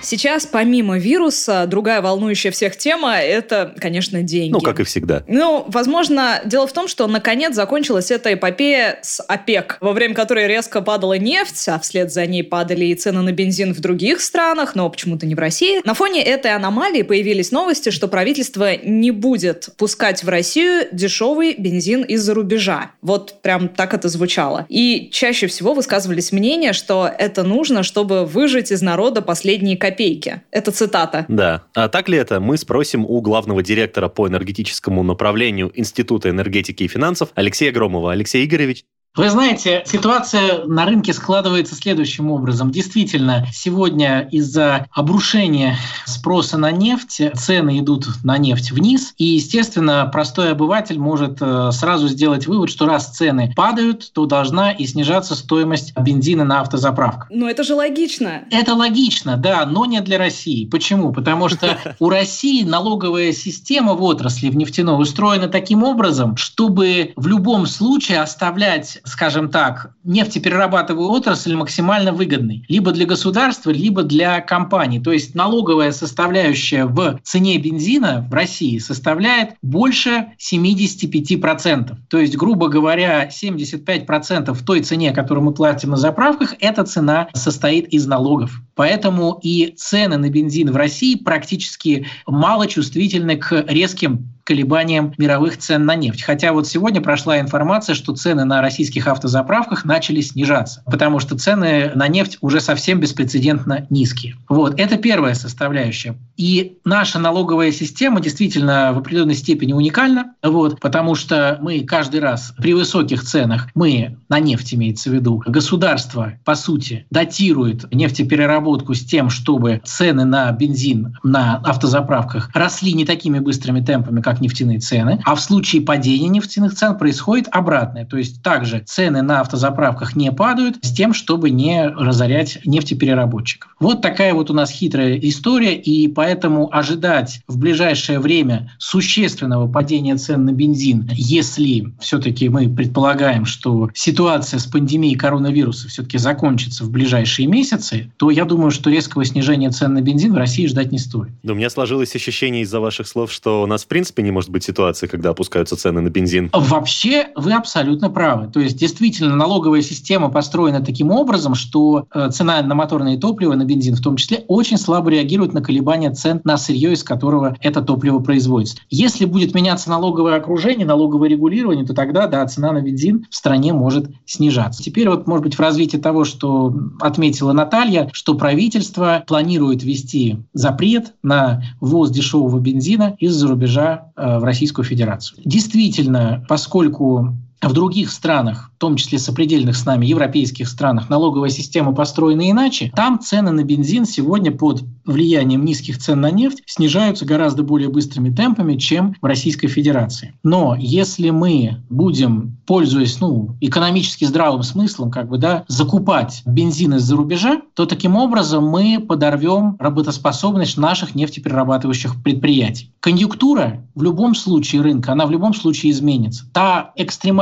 Сейчас, 0.09 0.47
помимо 0.47 0.97
вируса, 0.97 1.67
другая 1.67 2.01
волнующая 2.01 2.51
всех 2.51 2.79
тема– 2.79 3.19
это, 3.19 3.75
конечно, 3.79 4.23
деньги. 4.23 4.55
Ну, 4.55 4.61
как 4.63 4.81
и 4.81 4.85
всегда. 4.85 5.23
Ну, 5.29 5.67
возможно, 5.69 6.41
дело 6.47 6.67
в 6.67 6.73
том, 6.73 6.89
что 6.89 7.07
наконец 7.07 7.55
закончилась 7.55 8.11
эта 8.11 8.33
эпопея 8.33 9.01
с 9.03 9.21
ОПЕК, 9.21 9.77
во 9.83 9.93
время 9.93 10.15
которой 10.15 10.49
резко 10.49 10.81
падала 10.81 11.19
нефть, 11.19 11.69
а 11.69 11.79
вслед 11.79 12.11
за 12.11 12.25
ней 12.25 12.43
падали 12.43 12.87
и 12.87 12.95
цены 12.95 13.21
на 13.21 13.33
бензин 13.33 13.75
в 13.75 13.81
других 13.81 14.23
странах, 14.23 14.75
но 14.75 14.89
почему-то 14.89 15.27
не 15.27 15.35
в 15.35 15.39
России. 15.39 15.83
На 15.85 15.93
фоне 15.93 16.23
этой 16.23 16.55
аномалии 16.55 17.03
появились 17.03 17.51
новости, 17.51 17.91
что 17.91 18.09
правительство 18.09 18.79
не 18.83 19.11
будет 19.11 19.69
пускать 19.77 20.25
в 20.25 20.31
Россию 20.31 20.87
дешевый 20.91 21.55
бензин 21.59 22.01
из-за 22.01 22.33
рубежа. 22.33 22.93
Вот 23.03 23.43
прям 23.43 23.69
так 23.69 23.93
это 23.93 24.09
звучало. 24.09 24.65
И 24.71 25.11
чаще 25.13 25.49
всего 25.49 25.75
высказывались 25.75 26.33
мнения, 26.33 26.73
что 26.73 27.11
это 27.19 27.43
нужно, 27.43 27.83
чтобы 27.83 28.25
выжать 28.25 28.73
из 28.73 28.81
народа 28.81 29.21
последние 29.21 29.77
копейки 29.77 29.98
копейки. 29.99 30.43
Это 30.53 30.71
цитата. 30.71 31.25
Да. 31.29 31.63
А 31.75 31.89
так 31.89 32.09
ли 32.09 32.17
это? 32.17 32.41
Мы 32.41 32.57
спросим 32.57 33.05
у 33.05 33.21
главного 33.21 33.63
директора 33.63 34.09
по 34.09 34.29
энергетическому 34.29 35.03
направлению 35.03 35.73
Института 35.75 36.31
энергетики 36.31 36.85
и 36.85 36.89
финансов 36.89 37.31
Алексея 37.35 37.73
Громова. 37.73 38.13
Алексей 38.13 38.45
Игоревич, 38.45 38.85
вы 39.19 39.31
знаете, 39.31 39.83
ситуация 39.85 40.65
на 40.65 40.85
рынке 40.85 41.13
складывается 41.13 41.75
следующим 41.75 42.31
образом. 42.31 42.71
Действительно, 42.71 43.47
сегодня 43.53 44.29
из-за 44.31 44.87
обрушения 44.93 45.77
спроса 46.07 46.57
на 46.57 46.71
нефть 46.71 47.21
цены 47.35 47.81
идут 47.81 48.07
на 48.23 48.39
нефть 48.39 48.71
вниз. 48.71 49.15
И, 49.19 49.25
естественно, 49.25 50.09
простой 50.13 50.53
обыватель 50.53 51.01
может 51.01 51.39
э, 51.41 51.71
сразу 51.73 52.07
сделать 52.07 52.47
вывод, 52.47 52.71
что 52.71 52.87
раз 52.87 53.09
цены 53.09 53.53
падают, 53.57 54.13
то 54.13 54.27
должна 54.27 54.71
и 54.71 54.87
снижаться 54.87 55.35
стоимость 55.35 55.99
бензина 55.99 56.45
на 56.45 56.61
автозаправках. 56.61 57.27
Но 57.31 57.51
это 57.51 57.65
же 57.65 57.75
логично. 57.75 58.45
Это 58.53 58.75
логично, 58.75 59.37
да, 59.37 59.67
но 59.67 59.85
не 59.85 60.01
для 60.01 60.19
России. 60.19 60.65
Почему? 60.65 61.13
Потому 61.13 61.49
что 61.49 61.77
у 61.99 62.09
России 62.09 62.63
налоговая 62.63 63.33
система 63.33 63.95
в 63.95 64.03
отрасли 64.05 64.49
в 64.49 64.57
нефтяной 64.57 65.03
устроена 65.03 65.49
таким 65.49 65.83
образом, 65.83 66.37
чтобы 66.37 67.13
в 67.17 67.27
любом 67.27 67.67
случае 67.67 68.21
оставлять 68.21 69.01
скажем 69.09 69.51
так, 69.51 69.95
нефтеперерабатывающую 70.05 71.11
отрасль 71.11 71.55
максимально 71.55 72.13
выгодной. 72.13 72.65
Либо 72.69 72.93
для 72.93 73.07
государства, 73.07 73.71
либо 73.71 74.03
для 74.03 74.41
компаний. 74.41 75.01
То 75.01 75.13
есть 75.13 75.35
налоговая 75.35 75.93
составляющая 75.93 76.85
в 76.85 77.19
цене 77.23 77.59
бензина 77.59 78.27
в 78.31 78.35
России 78.35 78.79
составляет 78.79 79.55
больше 79.63 80.29
75%. 80.39 81.97
То 82.09 82.19
есть, 82.19 82.37
грубо 82.37 82.69
говоря, 82.69 83.29
75% 83.29 84.53
в 84.53 84.65
той 84.65 84.81
цене, 84.81 85.13
которую 85.13 85.45
мы 85.45 85.53
платим 85.53 85.91
на 85.91 85.97
заправках, 85.97 86.55
эта 86.61 86.85
цена 86.85 87.29
состоит 87.35 87.89
из 87.89 88.07
налогов. 88.07 88.61
Поэтому 88.75 89.39
и 89.43 89.75
цены 89.77 90.17
на 90.17 90.31
бензин 90.31 90.71
в 90.71 90.77
России 90.77 91.17
практически 91.17 92.07
мало 92.27 92.67
чувствительны 92.67 93.37
к 93.37 93.65
резким 93.67 94.38
колебаниям 94.49 95.13
мировых 95.19 95.59
цен 95.59 95.85
на 95.85 95.95
нефть. 95.95 96.23
Хотя 96.23 96.55
вот 96.55 96.67
сегодня 96.67 97.03
прошла 97.03 97.39
информация, 97.39 97.95
что 97.95 98.17
цены 98.17 98.47
на 98.47 98.63
российских 98.63 99.07
автозаправках 99.07 99.85
начали 99.85 100.23
снижаться, 100.23 100.83
потому 100.87 101.21
что 101.21 101.37
цены 101.37 101.93
на 101.95 102.09
нефть 102.09 102.39
уже 102.41 102.63
совсем 102.63 102.99
беспрецедентно 102.99 103.87
низкие. 103.91 104.37
Вот, 104.49 104.81
это 104.81 104.97
первая 104.97 105.35
составляющая. 105.35 106.17
И 106.39 106.79
наша 106.87 107.19
налоговая 107.19 107.73
система 107.73 108.23
действительно 108.23 108.93
в 108.95 108.99
определенной 108.99 109.35
степени 109.35 109.75
уникальна, 109.75 110.33
вот, 110.43 110.81
потому 110.81 111.15
что 111.15 111.59
мы 111.61 111.81
каждый 111.81 112.21
раз 112.21 112.55
при 112.57 112.73
высоких 112.73 113.25
ценах, 113.25 113.69
мы, 113.75 114.17
на 114.31 114.41
нефть 114.41 114.73
имеется 114.73 115.11
в 115.11 115.13
виду, 115.13 115.43
государство, 115.47 116.39
по 116.47 116.55
сути, 116.55 117.07
датирует 117.11 117.93
нефтепереработку 117.93 118.95
с 118.95 119.05
тем, 119.05 119.29
чтобы 119.29 119.83
цены 119.85 120.25
на 120.25 120.51
бензин 120.53 121.19
на 121.23 121.57
автозаправках 121.57 122.51
росли 122.55 122.95
не 122.95 123.05
такими 123.05 123.41
быстрыми 123.41 123.81
темпами, 123.81 124.23
как 124.23 124.38
нефтяные 124.41 124.79
цены, 124.79 125.21
а 125.25 125.35
в 125.35 125.41
случае 125.41 125.83
падения 125.83 126.29
нефтяных 126.29 126.75
цен 126.75 126.97
происходит 126.97 127.49
обратное. 127.51 128.05
То 128.05 128.17
есть 128.17 128.43
также 128.43 128.81
цены 128.81 129.23
на 129.23 129.41
автозаправках 129.41 130.17
не 130.17 130.33
падают 130.33 130.79
с 130.83 130.93
тем, 130.93 131.15
чтобы 131.15 131.51
не 131.51 131.87
разорять 131.87 132.59
нефтепереработчиков. 132.65 133.75
Вот 133.81 134.03
такая 134.03 134.35
вот 134.35 134.51
у 134.51 134.55
нас 134.55 134.71
хитрая 134.71 135.17
история, 135.19 135.75
и 135.75 136.09
поэтому 136.09 136.69
ожидать 136.75 137.41
в 137.47 137.59
ближайшее 137.59 138.19
время 138.19 138.73
существенного 138.79 139.71
падения 139.71 140.17
цен 140.17 140.45
на 140.45 140.53
бензин, 140.53 141.11
если 141.13 141.93
все-таки 142.01 142.49
мы 142.49 142.69
предполагаем, 142.69 143.45
что 143.45 143.91
ситуация 143.95 144.59
с 144.61 144.67
пандемией 144.67 145.17
коронавируса 145.17 145.89
все-таки 145.89 146.19
закончится 146.19 146.85
в 146.85 146.91
ближайшие 146.91 147.47
месяцы, 147.49 148.11
то 148.17 148.31
я 148.31 148.45
думаю, 148.45 148.71
что 148.71 148.91
резкого 148.91 149.25
снижения 149.25 149.71
цен 149.71 149.95
на 149.95 150.01
бензин 150.01 150.33
в 150.33 150.37
России 150.37 150.67
ждать 150.67 150.93
не 150.93 150.99
стоит. 150.99 151.31
Да, 151.43 151.53
у 151.53 151.57
меня 151.57 151.71
сложилось 151.71 152.15
ощущение 152.15 152.63
из-за 152.63 152.81
ваших 152.81 153.07
слов, 153.07 153.33
что 153.33 153.63
у 153.63 153.67
нас 153.67 153.85
в 153.85 153.87
принципе 153.87 154.23
не 154.29 154.33
может 154.33 154.51
быть 154.51 154.63
ситуации, 154.63 155.07
когда 155.07 155.31
опускаются 155.31 155.77
цены 155.77 156.01
на 156.01 156.11
бензин. 156.11 156.51
Вообще 156.53 157.29
вы 157.35 157.53
абсолютно 157.53 158.11
правы. 158.11 158.51
То 158.53 158.61
есть 158.61 158.77
действительно 158.77 159.35
налоговая 159.35 159.83
система 159.83 160.29
построена 160.29 160.85
таким 160.85 161.11
образом, 161.11 161.55
что 161.55 162.07
э, 162.15 162.31
цена 162.31 162.63
на 162.63 162.75
моторное 162.75 163.17
топливо, 163.17 163.55
на 163.55 163.65
бензин 163.65 163.97
в 163.97 164.03
том 164.03 164.17
числе, 164.17 164.45
очень 164.49 164.77
слабо 164.77 165.11
реагирует 165.11 165.55
на 165.55 165.63
колебания 165.63 166.11
цен 166.11 166.41
на 166.45 166.59
сырье, 166.59 166.93
из 166.93 167.03
которого 167.03 167.57
это 167.61 167.81
топливо 167.81 168.19
производится. 168.19 168.77
Если 168.91 169.25
будет 169.25 169.55
меняться 169.55 169.89
налоговое 169.89 170.37
окружение, 170.37 170.87
налоговое 170.87 171.31
регулирование, 171.31 171.87
то 171.87 171.95
тогда, 171.95 172.27
да, 172.27 172.47
цена 172.47 172.73
на 172.73 172.83
бензин 172.83 173.27
в 173.31 173.35
стране 173.35 173.73
может 173.73 174.11
снижаться. 174.27 174.83
Теперь 174.83 175.09
вот, 175.09 175.27
может 175.27 175.45
быть, 175.45 175.55
в 175.55 175.61
развитии 175.61 175.97
того, 175.97 176.25
что 176.25 176.75
отметила 177.01 177.53
Наталья, 177.53 178.11
что 178.13 178.35
правительство 178.35 179.25
планирует 179.27 179.83
ввести 179.83 180.39
запрет 180.53 181.15
на 181.23 181.63
ввоз 181.81 182.11
дешевого 182.11 182.59
бензина 182.59 183.17
из-за 183.19 183.49
рубежа 183.49 184.13
в 184.19 184.45
Российскую 184.45 184.85
Федерацию. 184.85 185.41
Действительно, 185.45 186.45
поскольку 186.49 187.37
в 187.63 187.73
других 187.73 188.11
странах, 188.11 188.71
в 188.77 188.79
том 188.79 188.97
числе 188.97 189.19
сопредельных 189.19 189.77
с 189.77 189.85
нами 189.85 190.07
европейских 190.07 190.69
странах, 190.69 191.09
налоговая 191.09 191.51
система 191.51 191.93
построена 191.93 192.51
иначе, 192.51 192.93
там 192.95 193.19
цены 193.21 193.51
на 193.51 193.65
бензин 193.65 194.05
сегодня 194.05 194.53
под 194.53 194.83
влиянием 195.09 195.65
низких 195.65 195.99
цен 195.99 196.21
на 196.21 196.31
нефть 196.31 196.63
снижаются 196.67 197.25
гораздо 197.25 197.63
более 197.63 197.89
быстрыми 197.89 198.31
темпами, 198.31 198.77
чем 198.77 199.15
в 199.21 199.25
Российской 199.25 199.69
Федерации. 199.69 200.35
Но 200.43 200.77
если 200.79 201.31
мы 201.31 201.83
будем, 201.89 202.59
пользуясь 202.67 203.21
ну, 203.21 203.57
экономически 203.61 204.25
здравым 204.27 204.63
смыслом, 204.63 205.11
как 205.11 205.29
бы, 205.29 205.39
да, 205.39 205.65
закупать 205.67 206.43
бензин 206.45 206.95
из-за 206.95 207.17
рубежа, 207.17 207.63
то 207.75 207.87
таким 207.87 208.17
образом 208.17 208.69
мы 208.69 209.01
подорвем 209.01 209.77
работоспособность 209.79 210.77
наших 210.77 211.15
нефтеперерабатывающих 211.15 212.23
предприятий. 212.23 212.93
Конъюнктура 213.01 213.87
в 213.95 214.03
любом 214.03 214.35
случае 214.35 214.83
рынка, 214.83 215.13
она 215.13 215.27
в 215.27 215.31
любом 215.31 215.55
случае 215.55 215.93
изменится. 215.93 216.45
Та 216.53 216.93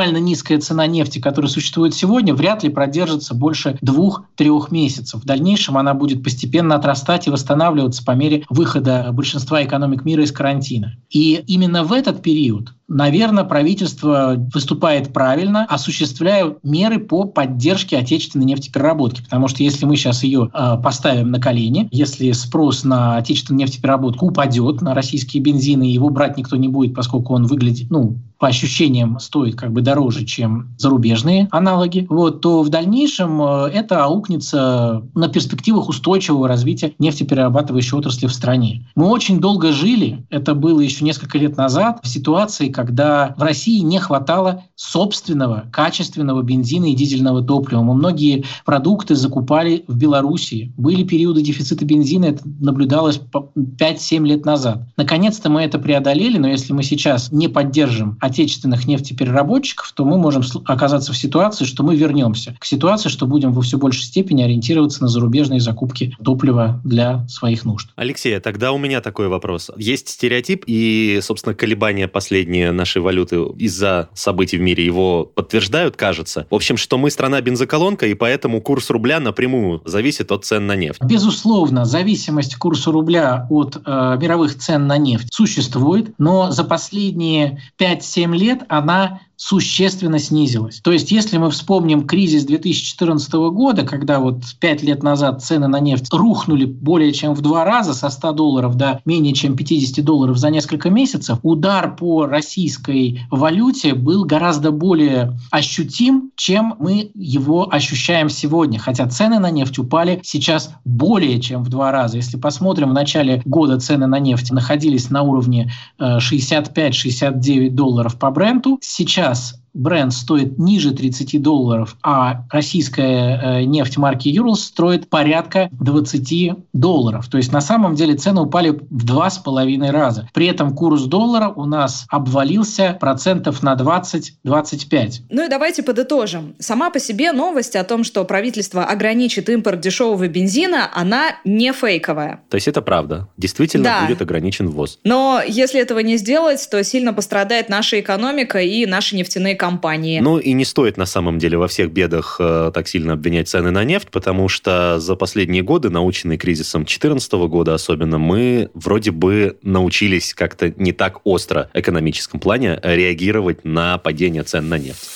экстремально 0.07 0.19
низкая 0.19 0.59
цена 0.59 0.87
нефти, 0.87 1.19
которая 1.19 1.51
существует 1.51 1.95
сегодня, 1.95 2.35
вряд 2.35 2.63
ли 2.63 2.69
продержится 2.69 3.35
больше 3.35 3.79
двух-трех 3.81 4.71
месяцев. 4.71 5.23
В 5.23 5.27
дальнейшем 5.27 5.77
она 5.77 5.95
будет 5.95 6.23
постепенно 6.23 6.77
отрастать 6.77 7.27
и 7.27 7.31
восстанавливаться 7.31 8.05
по 8.05 8.13
мере 8.13 8.45
выхода 8.49 9.11
большинства 9.13 9.63
экономик 9.65 10.05
мира 10.05 10.23
из 10.23 10.33
карантина. 10.33 10.97
И 11.11 11.43
именно 11.47 11.85
в 11.85 11.93
этот 11.93 12.23
период 12.23 12.73
наверное, 12.89 13.45
правительство 13.45 14.35
выступает 14.53 15.13
правильно, 15.13 15.65
осуществляя 15.65 16.57
меры 16.63 16.99
по 16.99 17.25
поддержке 17.25 17.99
отечественной 17.99 18.45
нефтепереработки. 18.45 19.23
Потому 19.23 19.49
что 19.49 19.63
если 19.63 19.87
мы 19.87 19.97
сейчас 19.97 20.23
ее 20.23 20.51
э, 20.53 20.77
поставим 20.83 21.31
на 21.31 21.41
колени, 21.41 21.89
если 21.91 22.33
спрос 22.33 22.85
на 22.85 23.17
отечественную 23.17 23.67
нефтепереработку 23.67 24.27
упадет 24.27 24.81
на 24.83 24.95
российские 24.95 25.43
бензины, 25.43 25.85
его 25.85 26.11
брать 26.11 26.37
никто 26.37 26.57
не 26.57 26.69
будет, 26.69 26.95
поскольку 26.95 27.35
он 27.35 27.47
выглядит, 27.47 27.91
ну, 27.91 28.19
по 28.39 28.49
ощущениям 28.49 29.19
стоит 29.19 29.57
как 29.57 29.73
бы 29.73 29.81
дороже, 29.81 30.25
чем 30.25 30.75
зарубежные 30.79 31.49
аналоги, 31.51 32.07
вот, 32.09 32.43
то 32.43 32.63
в 32.63 32.69
дальнейшем 32.69 33.41
э, 33.43 33.71
это 33.73 34.05
аукнется 34.05 35.03
на 35.15 35.29
перспективах 35.29 35.89
устойчивого 35.89 36.47
развития 36.47 36.93
нефтеперерабатывающей 36.99 37.97
отрасли 37.97 38.27
в 38.27 38.33
стране. 38.33 38.87
Мы 38.95 39.07
очень 39.07 39.41
долго 39.41 39.73
жили, 39.73 40.27
это 40.31 40.55
было 40.55 40.81
еще 40.81 41.05
несколько 41.05 41.39
лет 41.39 41.57
назад, 41.57 42.01
в 42.03 42.09
ситуации, 42.09 42.69
когда 42.77 43.35
в 43.37 43.43
России 43.43 43.81
не 43.81 43.99
хватало 43.99 44.65
собственного 44.77 45.65
качественного 45.73 46.43
бензина 46.43 46.93
и 46.93 46.95
дизельного 46.95 47.43
топлива. 47.43 47.83
Мы 47.83 47.95
многие 47.95 48.45
продукты 48.65 49.17
закупали 49.17 49.85
в 49.89 49.97
Белоруссии. 49.97 50.73
Были 50.77 51.03
периоды 51.03 51.43
дефицита 51.43 51.85
бензина, 51.85 52.27
это 52.27 52.43
наблюдалось 52.61 53.19
5-7 53.19 54.27
лет 54.27 54.45
назад. 54.45 54.83
Наконец-то 54.97 55.49
мы 55.49 55.63
это 55.63 55.79
преодолели, 55.79 56.37
но 56.37 56.49
если 56.49 56.75
мы 56.75 56.83
сейчас 56.83 57.33
не 57.33 57.49
поддержим 57.49 58.19
отечественных 58.21 58.87
нефтепереработчиков, 58.87 59.91
то 59.93 60.05
мы 60.05 60.19
можем 60.19 60.43
оказаться 60.67 61.13
в 61.13 61.17
ситуации, 61.17 61.65
что 61.65 61.83
мы 61.83 61.97
вернемся 61.97 62.55
к 62.61 62.65
ситуации, 62.67 63.09
что 63.09 63.27
будем 63.27 63.53
во 63.53 63.63
все 63.63 63.79
большей 63.79 64.03
степени 64.03 64.43
ориентироваться 64.43 65.03
на 65.03 65.09
зарубежные 65.09 65.61
закупки 65.61 66.15
топлива 66.23 66.81
для 66.85 67.27
своих 67.29 67.65
нужд. 67.65 67.89
Алексей, 67.97 68.37
а 68.37 68.41
тогда 68.41 68.73
у 68.73 68.79
меня 68.79 69.01
такой 69.01 69.29
вопрос. 69.29 69.71
Есть 69.79 70.11
стереотип 70.11 70.65
и, 70.67 71.21
собственно, 71.23 71.55
колебания 71.55 72.09
последние 72.09 72.66
нашей 72.73 73.03
валюты 73.03 73.37
из-за 73.59 74.09
событий 74.15 74.59
в 74.59 74.61
мире 74.61 74.85
его 74.85 75.25
подтверждают, 75.25 75.97
кажется. 75.97 76.47
В 76.51 76.55
общем, 76.55 76.77
что 76.77 76.99
мы 76.99 77.11
страна-бензоколонка, 77.11 78.07
и 78.07 78.15
поэтому 78.15 78.61
курс 78.61 78.91
рубля 78.91 79.21
напрямую 79.21 79.83
зависит 79.85 80.33
от 80.33 80.45
цен 80.45 80.67
на 80.67 80.77
нефть. 80.77 81.03
Безусловно, 81.03 81.85
зависимость 81.85 82.57
курса 82.57 82.91
рубля 82.91 83.47
от 83.51 83.77
э, 83.77 84.17
мировых 84.21 84.59
цен 84.59 84.87
на 84.87 84.99
нефть 84.99 85.29
существует, 85.33 86.15
но 86.19 86.51
за 86.51 86.65
последние 86.65 87.63
5-7 87.79 88.37
лет 88.37 88.61
она 88.69 89.21
существенно 89.37 90.19
снизилась. 90.19 90.81
То 90.81 90.93
есть, 90.93 91.13
если 91.13 91.37
мы 91.37 91.51
вспомним 91.51 92.07
кризис 92.07 92.45
2014 92.45 93.33
года, 93.51 93.85
когда 93.85 94.19
вот 94.19 94.43
5 94.59 94.83
лет 94.83 95.03
назад 95.03 95.43
цены 95.43 95.69
на 95.69 95.79
нефть 95.79 96.13
рухнули 96.13 96.65
более 96.65 97.13
чем 97.13 97.35
в 97.35 97.43
два 97.43 97.65
раза 97.65 97.93
со 97.95 98.09
100 98.09 98.33
долларов 98.33 98.77
до 98.77 99.01
менее 99.05 99.35
чем 99.35 99.57
50 99.57 100.05
долларов 100.05 100.39
за 100.39 100.51
несколько 100.51 100.91
месяцев, 100.91 101.39
удар 101.43 101.95
по 101.95 102.27
российской 102.27 103.21
валюте 103.31 103.95
был 103.95 104.25
гораздо 104.25 104.71
более 104.71 105.39
ощутим, 105.51 106.33
чем 106.37 106.75
мы 106.79 107.11
его 107.15 107.73
ощущаем 107.73 108.31
сегодня. 108.31 108.79
Хотя 108.79 109.07
цены 109.07 109.39
на 109.39 109.51
нефть 109.51 109.79
упали 109.79 110.21
сейчас 110.23 110.71
более 110.85 111.41
чем 111.41 111.63
в 111.63 111.69
два 111.69 111.93
раза. 111.93 112.17
Если 112.17 112.39
посмотрим, 112.39 112.91
в 112.91 112.95
начале 112.95 113.43
года 113.45 113.79
цены 113.79 114.07
на 114.07 114.19
нефть 114.19 114.51
находились 114.51 115.11
на 115.11 115.23
уровне 115.23 115.73
65-69 116.01 117.67
э, 117.67 117.71
долларов 117.71 118.19
по 118.19 118.31
бренду. 118.31 118.79
Сейчас 118.81 119.26
сейчас 119.27 119.66
бренд 119.77 120.13
стоит 120.13 120.59
ниже 120.59 120.93
30 120.93 121.41
долларов, 121.43 121.97
а 122.03 122.45
российская 122.51 123.61
э, 123.61 123.65
нефть 123.65 123.97
марки 123.99 124.29
Юрлс 124.29 124.65
стоит 124.65 125.09
порядка 125.09 125.69
20 125.73 126.55
долларов. 126.73 127.29
То 127.29 127.37
есть 127.37 127.53
на 127.53 127.61
самом 127.61 127.95
деле 127.95 128.15
цены 128.15 128.43
упали 128.43 128.71
в 128.71 129.05
два 129.05 129.31
с 129.31 129.39
половиной 129.39 129.91
раза. 129.91 130.29
При 130.33 130.47
этом 130.47 130.75
курс 130.75 131.05
доллара 131.05 131.49
у 131.49 131.67
нас 131.67 132.07
обвалился 132.09 132.97
процентов 132.99 133.63
на 133.63 133.75
20-25. 133.75 135.13
Ну 135.31 135.45
и 135.45 135.49
давайте 135.49 135.83
подытожим. 135.83 136.55
Сама 136.59 136.91
по 136.91 136.99
себе 136.99 137.33
новость 137.33 137.77
о 137.77 137.85
том, 137.85 138.05
что 138.05 138.25
правительство 138.25 138.85
ограничит 138.85 139.49
импорт 139.49 139.81
дешевого 139.81 140.27
бензина, 140.29 140.91
она 140.95 141.37
не 141.45 141.73
фейковая. 141.73 142.41
То 142.49 142.57
есть 142.57 142.69
это 142.69 142.83
правда. 142.83 143.29
Действительно 143.37 143.85
да. 143.85 144.07
будет 144.07 144.23
ограничен 144.23 144.69
ввоз. 144.69 144.99
Но 145.05 145.43
если 145.47 145.81
этого 145.81 145.99
не 146.01 146.17
сделать, 146.17 146.67
то 146.71 146.83
сильно 146.83 147.13
пострадает 147.13 147.69
наша 147.69 148.01
экономика 148.01 148.61
и 148.61 148.87
наши 148.87 149.17
нефтяные 149.17 149.55
компании 149.55 149.66
компании. 149.71 150.21
Ну 150.21 150.39
и 150.39 150.53
не 150.53 150.65
стоит 150.65 150.97
на 150.97 151.07
самом 151.07 151.39
деле 151.39 151.59
во 151.59 151.69
всех 151.69 151.91
бедах 151.91 152.37
э, 152.39 152.71
так 152.73 152.89
сильно 152.89 153.15
обвинять 153.15 153.49
цены 153.49 153.71
на 153.71 153.85
нефть, 153.85 154.09
потому 154.11 154.49
что 154.49 154.99
за 155.01 155.17
последние 155.17 155.63
годы, 155.63 155.91
наученные 155.91 156.39
кризисом 156.39 156.83
2014 156.83 157.33
года 157.33 157.75
особенно, 157.75 158.19
мы 158.19 158.71
вроде 158.75 159.11
бы 159.11 159.59
научились 159.63 160.35
как-то 160.35 160.73
не 160.77 160.93
так 160.93 161.21
остро 161.25 161.71
в 161.75 161.79
экономическом 161.79 162.41
плане 162.41 162.79
реагировать 162.83 163.65
на 163.65 163.99
падение 163.99 164.43
цен 164.43 164.69
на 164.69 164.79
нефть. 164.79 165.09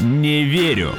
Не 0.00 0.44
верю. 0.44 0.92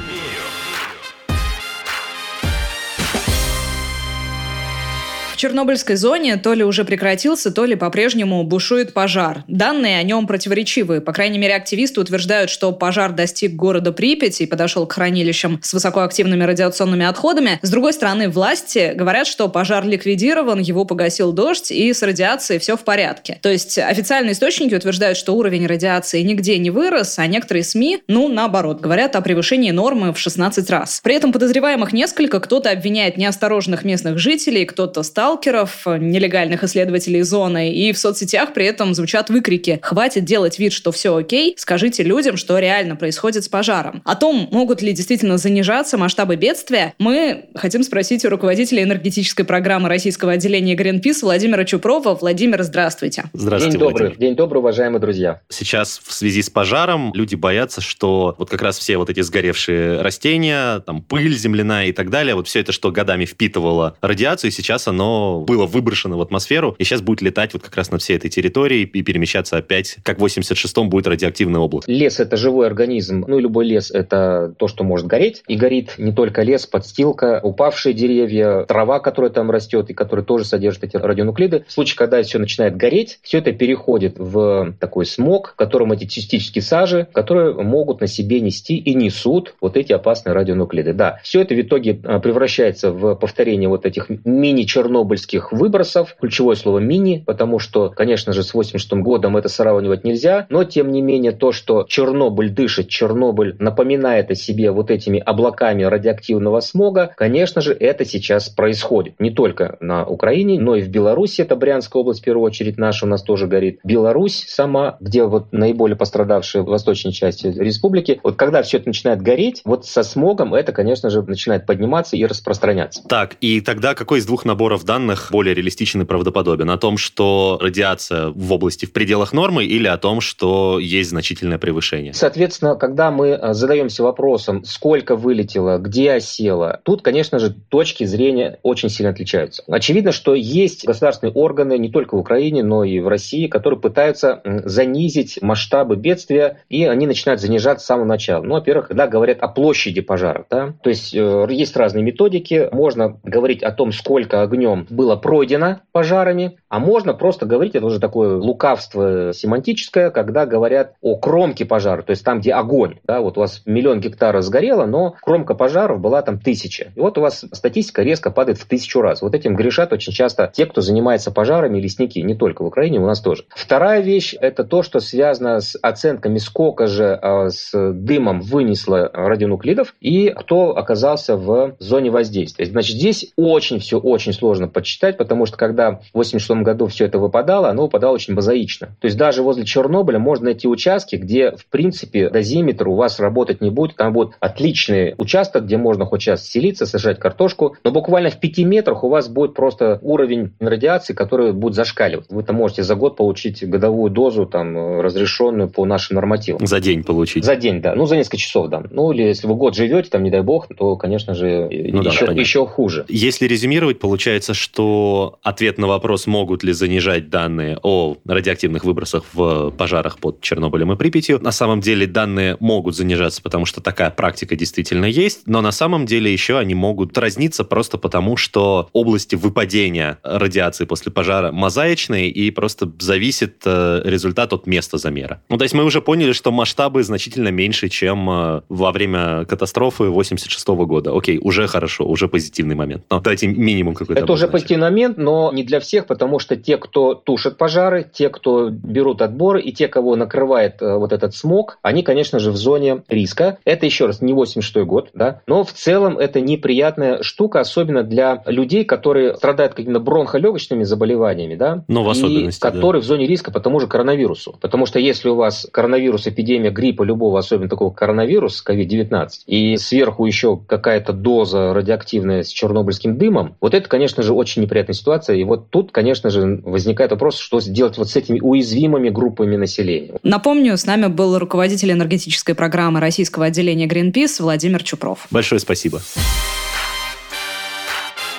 Чернобыльской 5.40 5.96
зоне 5.96 6.36
то 6.36 6.52
ли 6.52 6.62
уже 6.62 6.84
прекратился, 6.84 7.50
то 7.50 7.64
ли 7.64 7.74
по-прежнему 7.74 8.44
бушует 8.44 8.92
пожар. 8.92 9.42
Данные 9.48 9.98
о 9.98 10.02
нем 10.02 10.26
противоречивые. 10.26 11.00
По 11.00 11.14
крайней 11.14 11.38
мере, 11.38 11.54
активисты 11.54 11.98
утверждают, 11.98 12.50
что 12.50 12.72
пожар 12.72 13.12
достиг 13.12 13.54
города 13.56 13.90
Припять 13.90 14.42
и 14.42 14.46
подошел 14.46 14.86
к 14.86 14.92
хранилищам 14.92 15.58
с 15.62 15.72
высокоактивными 15.72 16.44
радиационными 16.44 17.06
отходами. 17.06 17.58
С 17.62 17.70
другой 17.70 17.94
стороны, 17.94 18.28
власти 18.28 18.92
говорят, 18.94 19.26
что 19.26 19.48
пожар 19.48 19.86
ликвидирован, 19.86 20.60
его 20.60 20.84
погасил 20.84 21.32
дождь, 21.32 21.70
и 21.70 21.90
с 21.90 22.02
радиацией 22.02 22.60
все 22.60 22.76
в 22.76 22.80
порядке. 22.80 23.38
То 23.40 23.48
есть 23.48 23.78
официальные 23.78 24.32
источники 24.32 24.74
утверждают, 24.74 25.16
что 25.16 25.32
уровень 25.32 25.66
радиации 25.66 26.20
нигде 26.20 26.58
не 26.58 26.68
вырос, 26.68 27.18
а 27.18 27.26
некоторые 27.26 27.64
СМИ, 27.64 28.02
ну, 28.08 28.28
наоборот, 28.28 28.82
говорят 28.82 29.16
о 29.16 29.22
превышении 29.22 29.70
нормы 29.70 30.12
в 30.12 30.18
16 30.18 30.68
раз. 30.68 31.00
При 31.02 31.14
этом 31.14 31.32
подозреваемых 31.32 31.94
несколько, 31.94 32.40
кто-то 32.40 32.70
обвиняет 32.70 33.16
неосторожных 33.16 33.84
местных 33.86 34.18
жителей, 34.18 34.66
кто-то 34.66 35.02
сталкеров, 35.30 35.86
нелегальных 35.86 36.64
исследователей 36.64 37.22
зоны, 37.22 37.72
и 37.72 37.92
в 37.92 37.98
соцсетях 37.98 38.52
при 38.52 38.66
этом 38.66 38.94
звучат 38.94 39.30
выкрики 39.30 39.78
«Хватит 39.80 40.24
делать 40.24 40.58
вид, 40.58 40.72
что 40.72 40.90
все 40.90 41.14
окей, 41.14 41.54
скажите 41.56 42.02
людям, 42.02 42.36
что 42.36 42.58
реально 42.58 42.96
происходит 42.96 43.44
с 43.44 43.48
пожаром». 43.48 44.02
О 44.04 44.16
том, 44.16 44.48
могут 44.50 44.82
ли 44.82 44.92
действительно 44.92 45.38
занижаться 45.38 45.96
масштабы 45.96 46.34
бедствия, 46.34 46.94
мы 46.98 47.44
хотим 47.54 47.84
спросить 47.84 48.24
у 48.24 48.28
руководителя 48.28 48.82
энергетической 48.82 49.44
программы 49.44 49.88
российского 49.88 50.32
отделения 50.32 50.74
Greenpeace 50.74 51.20
Владимира 51.22 51.64
Чупрова. 51.64 52.16
Владимир, 52.16 52.60
здравствуйте. 52.64 53.26
Здравствуйте, 53.32 53.78
День 53.78 53.86
добрый. 53.86 54.06
Владимир. 54.08 54.18
День 54.18 54.36
добрый, 54.36 54.58
уважаемые 54.58 55.00
друзья. 55.00 55.42
Сейчас 55.48 56.00
в 56.02 56.12
связи 56.12 56.42
с 56.42 56.50
пожаром 56.50 57.12
люди 57.14 57.36
боятся, 57.36 57.80
что 57.80 58.34
вот 58.36 58.50
как 58.50 58.62
раз 58.62 58.78
все 58.80 58.96
вот 58.96 59.10
эти 59.10 59.20
сгоревшие 59.20 60.02
растения, 60.02 60.80
там 60.80 61.02
пыль 61.02 61.36
земляная 61.36 61.86
и 61.86 61.92
так 61.92 62.10
далее, 62.10 62.34
вот 62.34 62.48
все 62.48 62.58
это, 62.58 62.72
что 62.72 62.90
годами 62.90 63.26
впитывало 63.26 63.96
радиацию, 64.00 64.50
сейчас 64.50 64.88
оно 64.88 65.19
было 65.46 65.66
выброшено 65.66 66.18
в 66.18 66.22
атмосферу, 66.22 66.74
и 66.78 66.84
сейчас 66.84 67.00
будет 67.02 67.22
летать 67.22 67.52
вот 67.52 67.62
как 67.62 67.76
раз 67.76 67.90
над 67.90 68.02
всей 68.02 68.16
этой 68.16 68.30
территорией 68.30 68.84
и 68.84 69.02
перемещаться 69.02 69.56
опять, 69.56 69.98
как 70.02 70.18
в 70.18 70.24
86-м 70.24 70.90
будет 70.90 71.06
радиоактивное 71.06 71.60
облако. 71.60 71.90
Лес– 71.90 72.20
это 72.20 72.36
живой 72.36 72.66
организм, 72.66 73.24
ну 73.26 73.38
и 73.38 73.42
любой 73.42 73.66
лес– 73.66 73.90
это 73.92 74.54
то, 74.58 74.68
что 74.68 74.84
может 74.84 75.06
гореть, 75.06 75.42
и 75.48 75.56
горит 75.56 75.94
не 75.98 76.12
только 76.12 76.42
лес, 76.42 76.66
подстилка, 76.66 77.40
упавшие 77.42 77.94
деревья, 77.94 78.64
трава, 78.64 79.00
которая 79.00 79.30
там 79.30 79.50
растет 79.50 79.90
и 79.90 79.94
которая 79.94 80.24
тоже 80.24 80.44
содержит 80.44 80.84
эти 80.84 80.96
радионуклиды. 80.96 81.64
В 81.66 81.72
случае, 81.72 81.96
когда 81.96 82.22
все 82.22 82.38
начинает 82.38 82.76
гореть, 82.76 83.18
все 83.22 83.38
это 83.38 83.52
переходит 83.52 84.18
в 84.18 84.74
такой 84.78 85.06
смог, 85.06 85.52
в 85.52 85.56
котором 85.56 85.92
эти 85.92 86.04
частички 86.04 86.60
сажи, 86.60 87.08
которые 87.12 87.54
могут 87.54 88.00
на 88.00 88.06
себе 88.06 88.40
нести 88.40 88.76
и 88.76 88.94
несут 88.94 89.54
вот 89.60 89.76
эти 89.76 89.92
опасные 89.92 90.32
радионуклиды. 90.32 90.92
Да, 90.92 91.20
все 91.22 91.42
это 91.42 91.54
в 91.54 91.60
итоге 91.60 92.00
а, 92.04 92.20
превращается 92.20 92.92
в 92.92 93.14
повторение 93.14 93.68
вот 93.68 93.86
этих 93.86 94.08
мини-чернобыльских 94.08 95.09
выбросов. 95.52 96.16
Ключевое 96.20 96.56
слово 96.56 96.78
«мини», 96.78 97.22
потому 97.26 97.58
что, 97.58 97.90
конечно 97.90 98.32
же, 98.32 98.42
с 98.42 98.54
86 98.54 98.92
годом 98.94 99.36
это 99.36 99.48
сравнивать 99.48 100.04
нельзя, 100.04 100.46
но, 100.50 100.64
тем 100.64 100.90
не 100.90 101.02
менее, 101.02 101.32
то, 101.32 101.52
что 101.52 101.84
Чернобыль 101.88 102.50
дышит, 102.50 102.88
Чернобыль 102.88 103.56
напоминает 103.58 104.30
о 104.30 104.34
себе 104.34 104.70
вот 104.70 104.90
этими 104.90 105.18
облаками 105.18 105.82
радиоактивного 105.82 106.60
смога, 106.60 107.12
конечно 107.16 107.60
же, 107.60 107.72
это 107.72 108.04
сейчас 108.04 108.48
происходит. 108.48 109.14
Не 109.18 109.30
только 109.30 109.76
на 109.80 110.04
Украине, 110.04 110.60
но 110.60 110.76
и 110.76 110.82
в 110.82 110.88
Беларуси, 110.88 111.42
это 111.42 111.56
Брянская 111.56 112.00
область, 112.00 112.20
в 112.20 112.24
первую 112.24 112.44
очередь 112.44 112.78
наша 112.78 113.06
у 113.06 113.08
нас 113.08 113.22
тоже 113.22 113.46
горит. 113.46 113.80
Беларусь 113.84 114.44
сама, 114.48 114.96
где 115.00 115.24
вот 115.24 115.52
наиболее 115.52 115.96
пострадавшие 115.96 116.62
в 116.62 116.66
восточной 116.66 117.12
части 117.12 117.46
республики, 117.46 118.20
вот 118.22 118.36
когда 118.36 118.62
все 118.62 118.78
это 118.78 118.88
начинает 118.88 119.22
гореть, 119.22 119.62
вот 119.64 119.86
со 119.86 120.02
смогом 120.02 120.54
это, 120.54 120.72
конечно 120.72 121.10
же, 121.10 121.22
начинает 121.22 121.66
подниматься 121.66 122.16
и 122.16 122.24
распространяться. 122.24 123.02
Так, 123.08 123.36
и 123.40 123.60
тогда 123.60 123.94
какой 123.94 124.20
из 124.20 124.26
двух 124.26 124.44
наборов 124.44 124.84
данных 124.84 124.99
более 125.30 125.54
реалистичен 125.54 126.02
и 126.02 126.04
правдоподобен? 126.04 126.70
О 126.70 126.78
том, 126.78 126.96
что 126.96 127.58
радиация 127.60 128.28
в 128.28 128.52
области 128.52 128.86
в 128.86 128.92
пределах 128.92 129.32
нормы 129.32 129.64
или 129.64 129.86
о 129.86 129.96
том, 129.98 130.20
что 130.20 130.78
есть 130.78 131.10
значительное 131.10 131.58
превышение? 131.58 132.12
Соответственно, 132.14 132.76
когда 132.76 133.10
мы 133.10 133.28
э, 133.28 133.54
задаемся 133.54 134.02
вопросом, 134.02 134.64
сколько 134.64 135.16
вылетело, 135.16 135.78
где 135.78 136.12
осело, 136.12 136.80
тут, 136.84 137.02
конечно 137.02 137.38
же, 137.38 137.54
точки 137.68 138.04
зрения 138.04 138.58
очень 138.62 138.88
сильно 138.88 139.10
отличаются. 139.10 139.62
Очевидно, 139.68 140.12
что 140.12 140.34
есть 140.34 140.86
государственные 140.86 141.32
органы 141.32 141.78
не 141.78 141.90
только 141.90 142.14
в 142.14 142.18
Украине, 142.18 142.62
но 142.62 142.84
и 142.84 143.00
в 143.00 143.08
России, 143.08 143.46
которые 143.46 143.80
пытаются 143.80 144.42
занизить 144.44 145.38
масштабы 145.42 145.96
бедствия, 145.96 146.62
и 146.68 146.84
они 146.84 147.06
начинают 147.06 147.40
занижать 147.40 147.80
с 147.80 147.84
самого 147.84 148.06
начала. 148.06 148.42
Ну, 148.42 148.54
во-первых, 148.54 148.88
когда 148.88 149.06
говорят 149.06 149.38
о 149.40 149.48
площади 149.48 150.00
пожаров, 150.00 150.46
да, 150.50 150.74
то 150.82 150.90
есть 150.90 151.14
э, 151.14 151.46
есть 151.50 151.76
разные 151.76 152.02
методики, 152.02 152.68
можно 152.72 153.18
говорить 153.22 153.62
о 153.62 153.72
том, 153.72 153.92
сколько 153.92 154.42
огнем 154.42 154.79
было 154.88 155.16
пройдено 155.16 155.80
пожарами, 155.92 156.58
а 156.68 156.78
можно 156.78 157.14
просто 157.14 157.46
говорить, 157.46 157.74
это 157.74 157.86
уже 157.86 158.00
такое 158.00 158.36
лукавство 158.36 159.32
семантическое, 159.32 160.10
когда 160.10 160.46
говорят 160.46 160.94
о 161.00 161.16
кромке 161.16 161.64
пожара, 161.64 162.02
то 162.02 162.10
есть 162.10 162.24
там, 162.24 162.40
где 162.40 162.52
огонь. 162.52 162.98
Да, 163.04 163.20
вот 163.20 163.36
у 163.36 163.40
вас 163.40 163.62
миллион 163.66 164.00
гектаров 164.00 164.42
сгорело, 164.42 164.86
но 164.86 165.14
кромка 165.22 165.54
пожаров 165.54 166.00
была 166.00 166.22
там 166.22 166.38
тысяча. 166.38 166.92
И 166.94 167.00
вот 167.00 167.18
у 167.18 167.20
вас 167.20 167.44
статистика 167.52 168.02
резко 168.02 168.30
падает 168.30 168.58
в 168.58 168.66
тысячу 168.66 169.00
раз. 169.00 169.22
Вот 169.22 169.34
этим 169.34 169.56
грешат 169.56 169.92
очень 169.92 170.12
часто 170.12 170.50
те, 170.52 170.66
кто 170.66 170.80
занимается 170.80 171.30
пожарами, 171.30 171.80
лесники, 171.80 172.18
не 172.20 172.34
только 172.34 172.62
в 172.62 172.66
Украине, 172.66 173.00
у 173.00 173.06
нас 173.06 173.20
тоже. 173.20 173.44
Вторая 173.50 174.00
вещь– 174.00 174.34
это 174.40 174.64
то, 174.64 174.82
что 174.82 175.00
связано 175.00 175.60
с 175.60 175.78
оценками, 175.80 176.38
сколько 176.38 176.86
же 176.86 177.18
а, 177.20 177.50
с 177.50 177.72
дымом 177.92 178.40
вынесло 178.40 179.10
радионуклидов 179.12 179.94
и 180.00 180.30
кто 180.30 180.76
оказался 180.76 181.36
в 181.36 181.74
зоне 181.78 182.10
воздействия. 182.10 182.66
Значит, 182.66 182.96
здесь 182.96 183.32
очень 183.36 183.78
все 183.78 183.98
очень 183.98 184.32
сложно 184.32 184.68
подсчитать, 184.72 185.16
потому 185.16 185.46
что 185.46 185.56
когда 185.56 185.92
в 185.92 186.14
86 186.14 186.62
году 186.62 186.86
все 186.86 187.06
это 187.06 187.18
выпадало, 187.18 187.68
оно 187.68 187.82
выпадало 187.82 188.14
очень 188.14 188.34
базаично. 188.34 188.88
То 189.00 189.06
есть 189.06 189.16
даже 189.16 189.42
возле 189.42 189.64
Чернобыля 189.64 190.18
можно 190.18 190.46
найти 190.46 190.68
участки, 190.68 191.16
где, 191.16 191.52
в 191.52 191.66
принципе, 191.66 192.30
дозиметр 192.30 192.88
у 192.88 192.94
вас 192.94 193.20
работать 193.20 193.60
не 193.60 193.70
будет. 193.70 193.96
Там 193.96 194.12
будет 194.12 194.32
отличный 194.40 195.14
участок, 195.18 195.64
где 195.64 195.76
можно 195.76 196.06
хоть 196.06 196.22
сейчас 196.22 196.46
селиться, 196.46 196.86
сажать 196.86 197.18
картошку, 197.18 197.76
но 197.84 197.90
буквально 197.90 198.30
в 198.30 198.38
пяти 198.38 198.64
метрах 198.64 199.04
у 199.04 199.08
вас 199.08 199.28
будет 199.28 199.54
просто 199.54 199.98
уровень 200.02 200.52
радиации, 200.60 201.14
который 201.14 201.52
будет 201.52 201.74
зашкаливать. 201.74 202.26
Вы 202.30 202.42
там 202.42 202.56
можете 202.56 202.82
за 202.82 202.94
год 202.94 203.16
получить 203.16 203.68
годовую 203.68 204.10
дозу, 204.10 204.46
там, 204.46 205.00
разрешенную 205.00 205.68
по 205.68 205.84
нашим 205.84 206.16
нормативам. 206.16 206.66
За 206.66 206.80
день 206.80 207.04
получить? 207.04 207.44
За 207.44 207.56
день, 207.56 207.80
да. 207.80 207.94
Ну, 207.94 208.06
за 208.06 208.16
несколько 208.16 208.36
часов, 208.36 208.68
да. 208.68 208.82
Ну, 208.90 209.12
или 209.12 209.22
если 209.22 209.46
вы 209.46 209.54
год 209.54 209.74
живете, 209.74 210.10
там, 210.10 210.22
не 210.22 210.30
дай 210.30 210.42
бог, 210.42 210.68
то, 210.74 210.96
конечно 210.96 211.34
же, 211.34 211.68
ну, 211.70 212.02
еще, 212.02 212.26
да, 212.26 212.32
еще 212.32 212.66
хуже. 212.66 213.04
Если 213.08 213.46
резюмировать, 213.46 213.98
получается, 213.98 214.54
что 214.60 215.38
ответ 215.42 215.78
на 215.78 215.86
вопрос, 215.86 216.26
могут 216.26 216.62
ли 216.62 216.72
занижать 216.72 217.30
данные 217.30 217.78
о 217.82 218.16
радиоактивных 218.26 218.84
выбросах 218.84 219.24
в 219.32 219.70
пожарах 219.70 220.18
под 220.18 220.40
Чернобылем 220.40 220.92
и 220.92 220.96
Припятью, 220.96 221.40
на 221.40 221.50
самом 221.50 221.80
деле 221.80 222.06
данные 222.06 222.56
могут 222.60 222.94
занижаться, 222.94 223.42
потому 223.42 223.64
что 223.64 223.80
такая 223.80 224.10
практика 224.10 224.54
действительно 224.54 225.06
есть, 225.06 225.46
но 225.46 225.62
на 225.62 225.72
самом 225.72 226.04
деле 226.06 226.30
еще 226.32 226.58
они 226.58 226.74
могут 226.74 227.16
разниться 227.16 227.64
просто 227.64 227.96
потому, 227.98 228.36
что 228.36 228.88
области 228.92 229.34
выпадения 229.34 230.18
радиации 230.22 230.84
после 230.84 231.10
пожара 231.10 231.52
мозаичные 231.52 232.28
и 232.28 232.50
просто 232.50 232.90
зависит 232.98 233.62
э, 233.64 234.02
результат 234.04 234.52
от 234.52 234.66
места 234.66 234.98
замера. 234.98 235.42
Ну, 235.48 235.56
то 235.56 235.64
есть 235.64 235.74
мы 235.74 235.84
уже 235.84 236.02
поняли, 236.02 236.32
что 236.32 236.52
масштабы 236.52 237.02
значительно 237.02 237.48
меньше, 237.48 237.88
чем 237.88 238.28
э, 238.28 238.60
во 238.68 238.92
время 238.92 239.46
катастрофы 239.46 240.04
86 240.04 240.68
-го 240.68 240.86
года. 240.86 241.16
Окей, 241.16 241.38
уже 241.42 241.66
хорошо, 241.66 242.04
уже 242.04 242.28
позитивный 242.28 242.74
момент. 242.74 243.04
Но 243.10 243.20
давайте 243.20 243.46
минимум 243.46 243.94
какой-то. 243.94 244.22
Это 244.22 244.32
уже 244.32 244.49
позитивный 244.50 244.90
момент, 244.90 245.18
но 245.18 245.50
не 245.52 245.64
для 245.64 245.80
всех, 245.80 246.06
потому 246.06 246.38
что 246.38 246.56
те, 246.56 246.76
кто 246.76 247.14
тушат 247.14 247.56
пожары, 247.56 248.06
те, 248.12 248.28
кто 248.28 248.70
берут 248.70 249.22
отборы 249.22 249.60
и 249.60 249.72
те, 249.72 249.88
кого 249.88 250.16
накрывает 250.16 250.80
э, 250.82 250.96
вот 250.96 251.12
этот 251.12 251.34
смог, 251.34 251.78
они, 251.82 252.02
конечно 252.02 252.38
же, 252.38 252.50
в 252.50 252.56
зоне 252.56 253.02
риска. 253.08 253.58
Это, 253.64 253.86
еще 253.86 254.06
раз, 254.06 254.20
не 254.20 254.32
86 254.32 254.86
год, 254.86 255.10
да, 255.14 255.40
но 255.46 255.64
в 255.64 255.72
целом 255.72 256.18
это 256.18 256.40
неприятная 256.40 257.22
штука, 257.22 257.60
особенно 257.60 258.02
для 258.02 258.42
людей, 258.46 258.84
которые 258.84 259.36
страдают 259.36 259.74
какими-то 259.74 260.00
бронхолегочными 260.00 260.84
заболеваниями, 260.84 261.54
да, 261.54 261.84
но 261.88 262.02
в 262.02 262.08
особенности, 262.08 262.58
и 262.58 262.62
которые 262.62 263.00
да. 263.00 263.04
в 263.04 263.08
зоне 263.08 263.26
риска 263.26 263.50
по 263.50 263.60
тому 263.60 263.80
же 263.80 263.86
коронавирусу. 263.86 264.56
Потому 264.60 264.86
что 264.86 264.98
если 264.98 265.28
у 265.28 265.34
вас 265.34 265.66
коронавирус, 265.70 266.26
эпидемия 266.26 266.70
гриппа 266.70 267.02
любого, 267.02 267.38
особенно 267.38 267.68
такого 267.68 267.90
коронавируса, 267.90 268.62
COVID-19, 268.66 269.28
и 269.46 269.76
сверху 269.76 270.26
еще 270.26 270.58
какая-то 270.66 271.12
доза 271.12 271.72
радиоактивная 271.74 272.42
с 272.42 272.48
чернобыльским 272.48 273.16
дымом, 273.16 273.56
вот 273.60 273.74
это, 273.74 273.88
конечно 273.88 274.22
же, 274.22 274.34
очень 274.40 274.62
неприятная 274.62 274.94
ситуация. 274.94 275.36
И 275.36 275.44
вот 275.44 275.70
тут, 275.70 275.92
конечно 275.92 276.30
же, 276.30 276.60
возникает 276.64 277.10
вопрос, 277.12 277.38
что 277.38 277.60
сделать 277.60 277.98
вот 277.98 278.10
с 278.10 278.16
этими 278.16 278.40
уязвимыми 278.40 279.08
группами 279.10 279.56
населения. 279.56 280.14
Напомню, 280.22 280.76
с 280.76 280.86
нами 280.86 281.06
был 281.06 281.38
руководитель 281.38 281.92
энергетической 281.92 282.54
программы 282.54 283.00
российского 283.00 283.46
отделения 283.46 283.86
Greenpeace 283.86 284.42
Владимир 284.42 284.82
Чупров. 284.82 285.26
Большое 285.30 285.60
спасибо. 285.60 286.00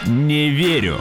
Не 0.07 0.49
верю. 0.49 0.97